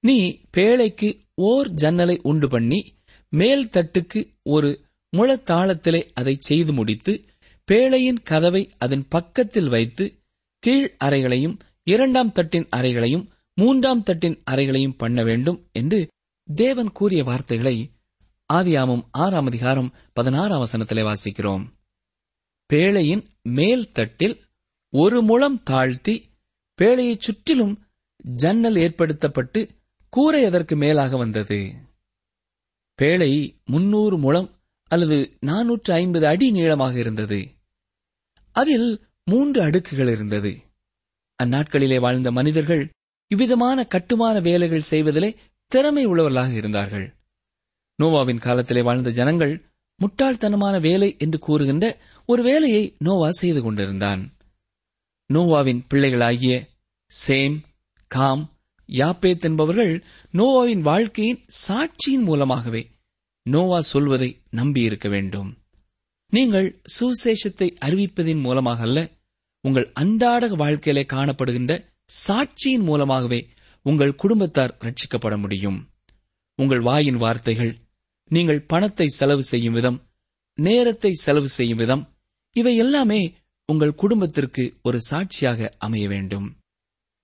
நீ 0.00 0.40
பேழைக்கு 0.56 1.20
ஓர் 1.34 1.68
ஜன்னலை 1.68 2.20
உண்டு 2.22 2.48
பண்ணி 2.48 2.97
மேல் 3.28 3.68
தட்டுக்கு 3.68 4.20
ஒரு 4.42 4.70
முழத்தாளத்திலே 5.16 6.08
அதை 6.14 6.36
செய்து 6.38 6.72
முடித்து 6.72 7.24
பேழையின் 7.68 8.22
கதவை 8.22 8.70
அதன் 8.78 9.08
பக்கத்தில் 9.08 9.68
வைத்து 9.68 10.04
கீழ் 10.58 10.96
அறைகளையும் 11.04 11.58
இரண்டாம் 11.84 12.32
தட்டின் 12.32 12.68
அறைகளையும் 12.76 13.28
மூன்றாம் 13.54 14.02
தட்டின் 14.02 14.42
அறைகளையும் 14.50 14.96
பண்ண 14.96 15.22
வேண்டும் 15.22 15.68
என்று 15.72 16.08
தேவன் 16.48 16.92
கூறிய 16.92 17.22
வார்த்தைகளை 17.22 17.90
ஆதியாமும் 18.52 19.02
ஆறாம் 19.10 19.46
அதிகாரம் 19.46 19.94
பதினாறாம் 20.12 20.64
வசனத்திலே 20.64 21.02
வாசிக்கிறோம். 21.02 21.64
பேழையின் 22.70 23.24
மேல் 23.42 23.92
தட்டில் 23.92 24.40
ஒரு 24.92 25.22
முழம் 25.22 25.62
தாழ்த்தி 25.62 26.14
பேழையைச் 26.78 27.20
சுற்றிலும் 27.20 27.74
ஜன்னல் 28.18 28.76
ஏற்படுத்தப்பட்டு 28.76 29.68
கூரை 30.08 30.44
அதற்கு 30.44 30.76
மேலாக 30.76 31.16
வந்தது. 31.16 31.87
பேழை 32.98 33.60
முன்னூறு 33.64 34.18
முழம் 34.18 34.48
அல்லது 34.90 35.38
நானூற்று 35.46 35.90
ஐம்பது 35.92 36.26
அடி 36.26 36.50
நீளமாக 36.50 36.98
இருந்தது. 36.98 37.48
அதில் 38.52 38.88
மூன்று 39.24 39.62
அடுக்குகள் 39.62 40.08
இருந்தது. 40.08 40.52
அந்நாட்களிலே 41.42 42.00
வாழ்ந்த 42.00 42.32
மனிதர்கள் 42.32 42.90
இவ்விதமான 43.26 43.86
கட்டுமான 43.86 44.40
வேலைகள் 44.40 44.88
செய்வதிலே 44.90 45.34
திறமை 45.66 46.06
உள்ளவர்களாக 46.06 46.52
இருந்தார்கள். 46.52 47.14
நோவாவின் 48.02 48.38
காலத்திலே 48.38 48.82
வாழ்ந்த 48.82 49.10
ஜனங்கள் 49.10 49.54
முட்டாள்தனமான 50.00 50.80
வேலை 50.80 51.16
என்று 51.18 51.38
கூறுகின்ற 51.38 52.00
ஒரு 52.26 52.42
வேலையை 52.42 52.94
நோவா 52.98 53.30
செய்து 53.30 53.62
கொண்டிருந்தான். 53.62 54.22
நோவாவின் 55.34 55.84
பிள்ளைகளாகிய 55.88 56.54
சேம் 57.26 57.56
காம் 58.06 58.44
யாப்பேத் 58.88 59.44
என்பவர்கள் 59.44 60.04
நோவாவின் 60.32 60.80
வாழ்க்கையின் 60.80 61.44
சாட்சியின் 61.68 62.22
மூலமாகவே 62.22 62.90
நோவா 63.42 63.80
சொல்வதை 63.80 64.40
நம்பியிருக்க 64.50 65.08
வேண்டும். 65.08 65.58
நீங்கள் 66.30 66.80
சுசேஷத்தை 67.00 67.76
அறிவிப்பதின் 67.80 68.40
மூலமாக 68.40 68.82
அல்ல 68.82 69.10
உங்கள் 69.60 69.92
அன்றாட 69.92 70.46
வாழ்க்கையிலே 70.46 71.06
காணப்படுகின்ற 71.10 71.84
சாட்சியின் 72.28 72.82
மூலமாகவே 72.82 73.48
உங்கள் 73.82 74.14
குடும்பத்தார் 74.14 74.76
ரட்சிக்கப்பட 74.80 75.38
முடியும். 75.38 75.90
உங்கள் 76.54 76.80
வாயின் 76.80 77.16
வார்த்தைகள் 77.16 77.76
நீங்கள் 78.24 78.62
பணத்தை 78.62 79.08
செலவு 79.08 79.42
செய்யும் 79.42 79.72
விதம் 79.72 80.06
நேரத்தை 80.54 81.12
செலவு 81.12 81.48
செய்யும் 81.48 81.78
விதம் 81.78 82.14
இவை 82.52 82.76
எல்லாமே 82.76 83.34
உங்கள் 83.66 83.94
குடும்பத்திற்கு 83.94 84.78
ஒரு 84.82 85.00
சாட்சியாக 85.00 85.70
அமைய 85.78 86.08
வேண்டும். 86.08 86.57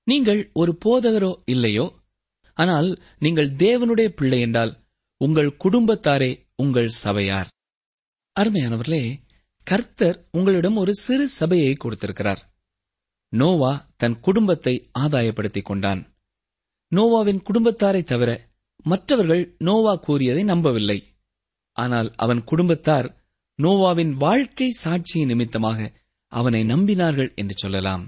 நீங்கள் 0.05 0.51
ஒரு 0.53 0.79
போதகரோ 0.85 1.33
இல்லையோ? 1.45 1.87
ஆனால் 2.55 2.89
நீங்கள் 3.19 3.51
தேவனுடைய 3.51 4.09
பிள்ளை 4.09 4.41
என்றால் 4.41 4.73
உங்கள் 5.21 5.57
குடும்பத்தாரே 5.65 6.31
உங்கள் 6.57 6.89
சபையார். 6.89 7.49
அருமையானவர்களே 8.41 9.05
கர்த்தர் 9.67 10.29
உங்களிடம் 10.31 10.77
ஒரு 10.77 10.95
சிறு 10.95 11.29
சபையை 11.29 11.75
கொடுத்திருக்கிறார். 11.75 12.43
நோவா 13.33 13.73
தன் 13.97 14.21
குடும்பத்தை 14.21 14.75
ஆதாயப்படுத்திக் 14.99 15.65
கொண்டான். 15.65 16.03
நோவாவின் 16.93 17.41
குடும்பத்தாரை 17.49 18.03
தவிர 18.03 18.31
மற்றவர்கள் 18.83 19.57
நோவா 19.59 19.95
கூறியதை 19.97 20.43
நம்பவில்லை. 20.45 20.99
ஆனால் 21.73 22.11
அவன் 22.17 22.45
குடும்பத்தார் 22.45 23.09
நோவாவின் 23.63 24.13
வாழ்க்கை 24.17 24.69
சாட்சியின் 24.85 25.27
நிமித்தமாக 25.27 25.93
அவனை 26.33 26.63
நம்பினார்கள் 26.63 27.35
என்று 27.35 27.55
சொல்லலாம். 27.57 28.05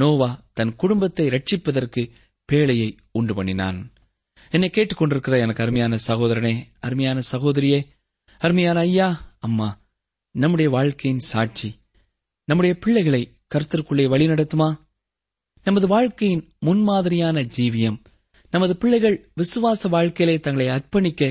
நோவா 0.00 0.30
தன் 0.52 0.72
குடும்பத்தை 0.82 1.26
ரட்சிப்பதற்கு 1.26 2.02
பேழையை 2.48 2.90
உண்டு 3.12 3.32
பண்ணினான். 3.34 3.78
என்னை 4.50 4.68
கேட்டுக்கொண்டிருக்கிற 4.72 5.34
எனக்கு 5.44 5.62
அருமையான 5.62 5.98
சகோதரனே 6.06 6.54
அருமையான 6.80 7.18
சகோதரியே 7.32 7.80
அருமையான 8.40 8.78
ஐயா 8.80 9.08
அம்மா 9.46 9.68
நம்முடைய 10.34 10.68
வாழ்க்கையின் 10.70 11.26
சாட்சி. 11.30 11.68
நம்முடைய 12.48 12.74
பிள்ளைகளை 12.84 13.22
கருத்திற்குள்ளே 13.54 14.06
வழிநடத்துமா 14.12 14.68
நமது 15.66 15.86
வாழ்க்கையின் 15.86 16.44
முன்மாதிரியான 16.66 17.38
ஜீவியம் 17.56 17.98
நமது 18.52 18.74
பிள்ளைகள் 18.76 19.16
விசுவாச 19.36 19.88
வாழ்க்கையிலே 19.88 20.36
தங்களை 20.40 20.66
அர்ப்பணிக்க 20.76 21.22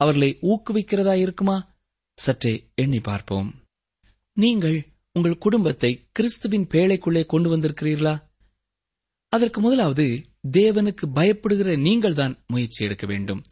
அவர்களை 0.00 0.30
ஊக்குவிக்கிறதா 0.42 1.14
இருக்குமா? 1.24 1.56
சற்றே 2.18 2.54
எண்ணி 2.74 3.00
பார்ப்போம். 3.00 3.48
நீங்கள் 4.36 4.78
உங்கள் 5.16 5.38
குடும்பத்தை 5.38 6.08
கிறிஸ்துவின் 6.12 6.66
பேழைக்குள்ளே 6.66 7.26
கொண்டு 7.26 7.56
வந்திருக்கிறீர்களா? 7.56 8.22
அதற்கு 9.28 9.60
முதலாவது 9.60 10.22
தேவனுக்கு 10.50 11.06
பயப்படுகிற 11.14 11.78
நீங்கள்தான் 11.78 12.44
முயற்சி 12.46 12.84
எடுக்க 12.84 13.06
வேண்டும். 13.06 13.42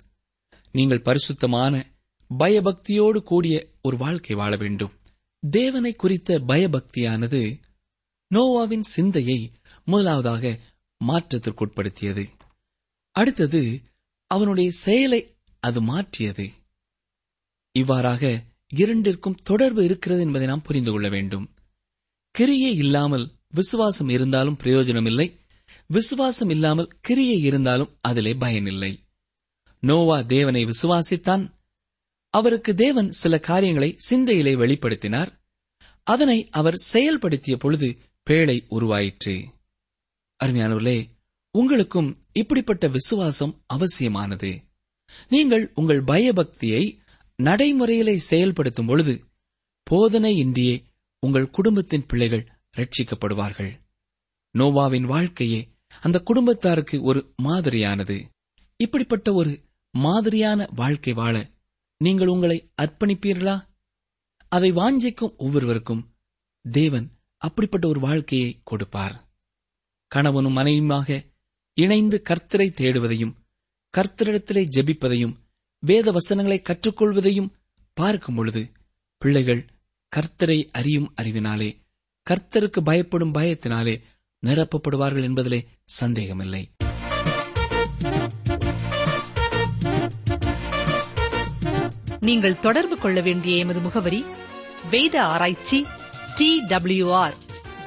நீங்கள் 0.72 1.03
பரிசுத்தமான 1.03 1.92
பயபக்தியோடு 2.38 3.22
கூடிய 3.22 3.66
ஒரு 3.83 3.96
வாழ்க்கை 3.96 4.37
வாழ 4.37 4.57
வேண்டும். 4.57 4.92
தேவனை 5.51 5.92
குறித்த 5.92 6.38
பயபக்தியானது 6.38 7.61
நோவாவின் 8.35 8.81
சிந்தையை 8.81 9.53
முதலாவதாக 9.85 10.59
மாற்றத்திற்குட்படுத்தியது. 11.05 12.29
அடுத்தது 13.11 13.81
அவனுடைய 14.27 14.70
செயலை 14.70 15.37
அது 15.61 15.83
மாற்றியது. 15.83 16.51
இவ்வாறாக 17.72 18.44
இரண்டிற்கும் 18.74 19.38
தொடர்பு 19.42 19.85
இருக்கிறது 19.85 20.20
என்பதை 20.20 20.46
நாம் 20.46 20.62
புரிந்து 20.62 20.90
கொள்ள 20.90 21.08
வேண்டும். 21.08 21.54
கிரியை 22.30 22.74
இல்லாமல் 22.76 23.32
விசுவாசம் 23.50 24.08
இருந்தாலும் 24.08 24.56
பிரயோஜனமில்லை. 24.56 25.40
விசுவாசம் 25.87 26.50
இல்லாமல் 26.50 26.90
கிரியை 27.00 27.40
இருந்தாலும் 27.40 27.98
அதிலே 28.00 28.35
பயனில்லை. 28.35 29.04
நோவா 29.78 30.20
தேவனை 30.20 30.64
விசுவாசித்தான். 30.64 31.50
அவருக்கு 32.30 32.74
தேவன் 32.74 33.11
சில 33.11 33.38
காரியங்களை 33.38 33.96
சிந்தையிலே 34.11 34.54
வெளிப்படுத்தினார். 34.54 35.28
அதனை 36.02 36.48
அவர் 36.50 36.74
செயல்படுத்திய 36.74 37.56
பொழுது 37.56 37.98
பேழை 38.30 38.64
உருவாயிற்று. 38.68 39.44
அருமையானவர்களே 40.44 41.08
உங்களுக்கும் 41.50 42.16
இப்படிப்பட்ட 42.32 42.88
விசுவாசம் 42.88 43.62
அவசியமானது. 43.66 44.62
நீங்கள் 45.28 45.70
உங்கள் 45.74 46.04
பயபக்தியை 46.04 47.01
நடைமுறையிலே 47.42 48.14
செயல்படுத்தும் 48.31 48.87
பொழுது 48.87 49.14
போதனையின்றியே 49.90 50.76
உங்கள் 51.26 51.50
குடும்பத்தின் 51.50 52.07
பிள்ளைகள் 52.07 52.44
ரட்சிக்கப்படுவார்கள் 52.76 53.72
நோவாவின் 54.55 55.07
வாழ்க்கையே 55.07 55.61
அந்த 56.00 56.18
குடும்பத்தாருக்கு 56.20 56.96
ஒரு 57.02 57.20
மாதிரியானது. 57.42 58.16
இப்படிப்பட்ட 58.76 59.28
ஒரு 59.33 59.52
மாதிரியான 59.94 60.68
வாழ்க்கை 60.74 61.12
வாழ 61.12 61.35
நீங்கள் 62.00 62.26
உங்களை 62.26 62.59
அர்ப்பணிப்பீர்களா? 62.83 63.57
அதை 64.48 64.72
வாஞ்சிக்கும் 64.72 65.37
ஒவ்வொருவருக்கும் 65.37 66.02
தேவன் 66.64 67.09
அப்படிப்பட்ட 67.37 67.85
ஒரு 67.88 68.00
வாழ்க்கையை 68.00 68.50
கொடுப்பார். 68.64 69.16
கணவனும் 70.11 70.57
மனைவியுமாக 70.57 71.09
இணைந்து 71.78 72.16
கர்த்தரை 72.28 72.68
தேடுவதையும் 72.78 73.35
கர்த்தரிடத்திலே 73.94 74.64
ஜெபிப்பதையும் 74.76 75.37
வேத 75.85 76.11
வசனங்களை 76.11 76.62
கற்றுக்கொள்வதையும் 76.62 77.49
பார்க்கும் 77.95 78.35
பொழுது 78.35 78.71
பிள்ளைகள் 79.18 79.66
கர்த்தரை 80.16 80.68
அறியும் 80.73 81.14
அறிவினாலே 81.23 81.77
கர்த்தருக்கு 82.31 82.81
பயப்படும் 82.85 83.35
பயத்தினாலே 83.35 84.03
நிரப்பப்படுவார்கள் 84.47 85.27
என்பதிலே 85.29 85.64
சந்தேகமில்லை. 85.85 86.71
நீங்கள் 92.21 92.59
தொடர்பு 92.59 92.99
கொள்ள 92.99 93.21
வேண்டிய 93.21 93.57
எமது 93.57 93.81
முகவரி 93.81 94.25
வேத 94.90 95.25
ஆராய்ச்சி 95.25 95.87
டி 96.35 96.62
ஆர் 97.11 97.35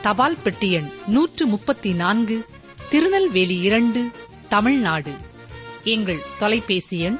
தபால் 0.02 0.38
பெட்டி 0.44 0.72
எண் 0.72 0.90
நூற்று 1.08 1.46
முப்பத்தி 1.46 1.94
நான்கு 1.94 2.46
திருநெல்வேலி 2.90 3.60
இரண்டு 3.60 4.12
தமிழ்நாடு. 4.50 5.14
எங்கள் 5.84 6.20
தொலைபேசி 6.40 7.00
எண் 7.00 7.20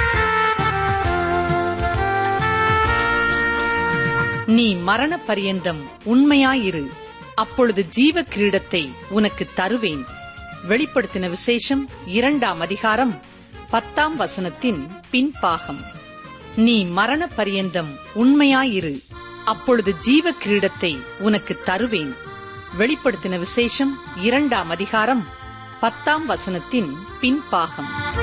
நீ 4.45 4.75
மரண 4.75 5.17
பரியந்தம் 5.17 5.83
உண்மையாயிரு. 6.05 6.91
அப்பொழுது 7.35 7.87
ஜீவ 7.89 8.21
கிரீடத்தை 8.21 8.89
உனக்கு 9.09 9.49
தருவேன். 9.53 10.05
வெளிப்படுத்தின 10.67 11.29
விசேஷம் 11.29 11.89
இரண்டாம் 12.05 12.59
அதிகாரம் 12.59 13.19
பத்தாம் 13.69 14.19
வசனத்தின் 14.19 14.89
பின்பாகம். 15.11 15.81
நீ 16.55 16.83
மரண 16.83 17.27
பரியந்தம் 17.27 17.89
உண்மையாயிரு. 18.15 19.03
அப்பொழுது 19.45 19.97
ஜீவ 19.97 20.31
கிரீடத்தை 20.31 20.97
உனக்கு 21.19 21.61
தருவேன். 21.65 22.13
வெளிப்படுத்தின 22.77 23.39
விசேஷம் 23.39 23.99
இரண்டாம் 24.15 24.69
அதிகாரம் 24.69 25.25
பத்தாம் 25.79 26.29
வசனத்தின் 26.29 26.89
பின்பாகம். 27.21 28.20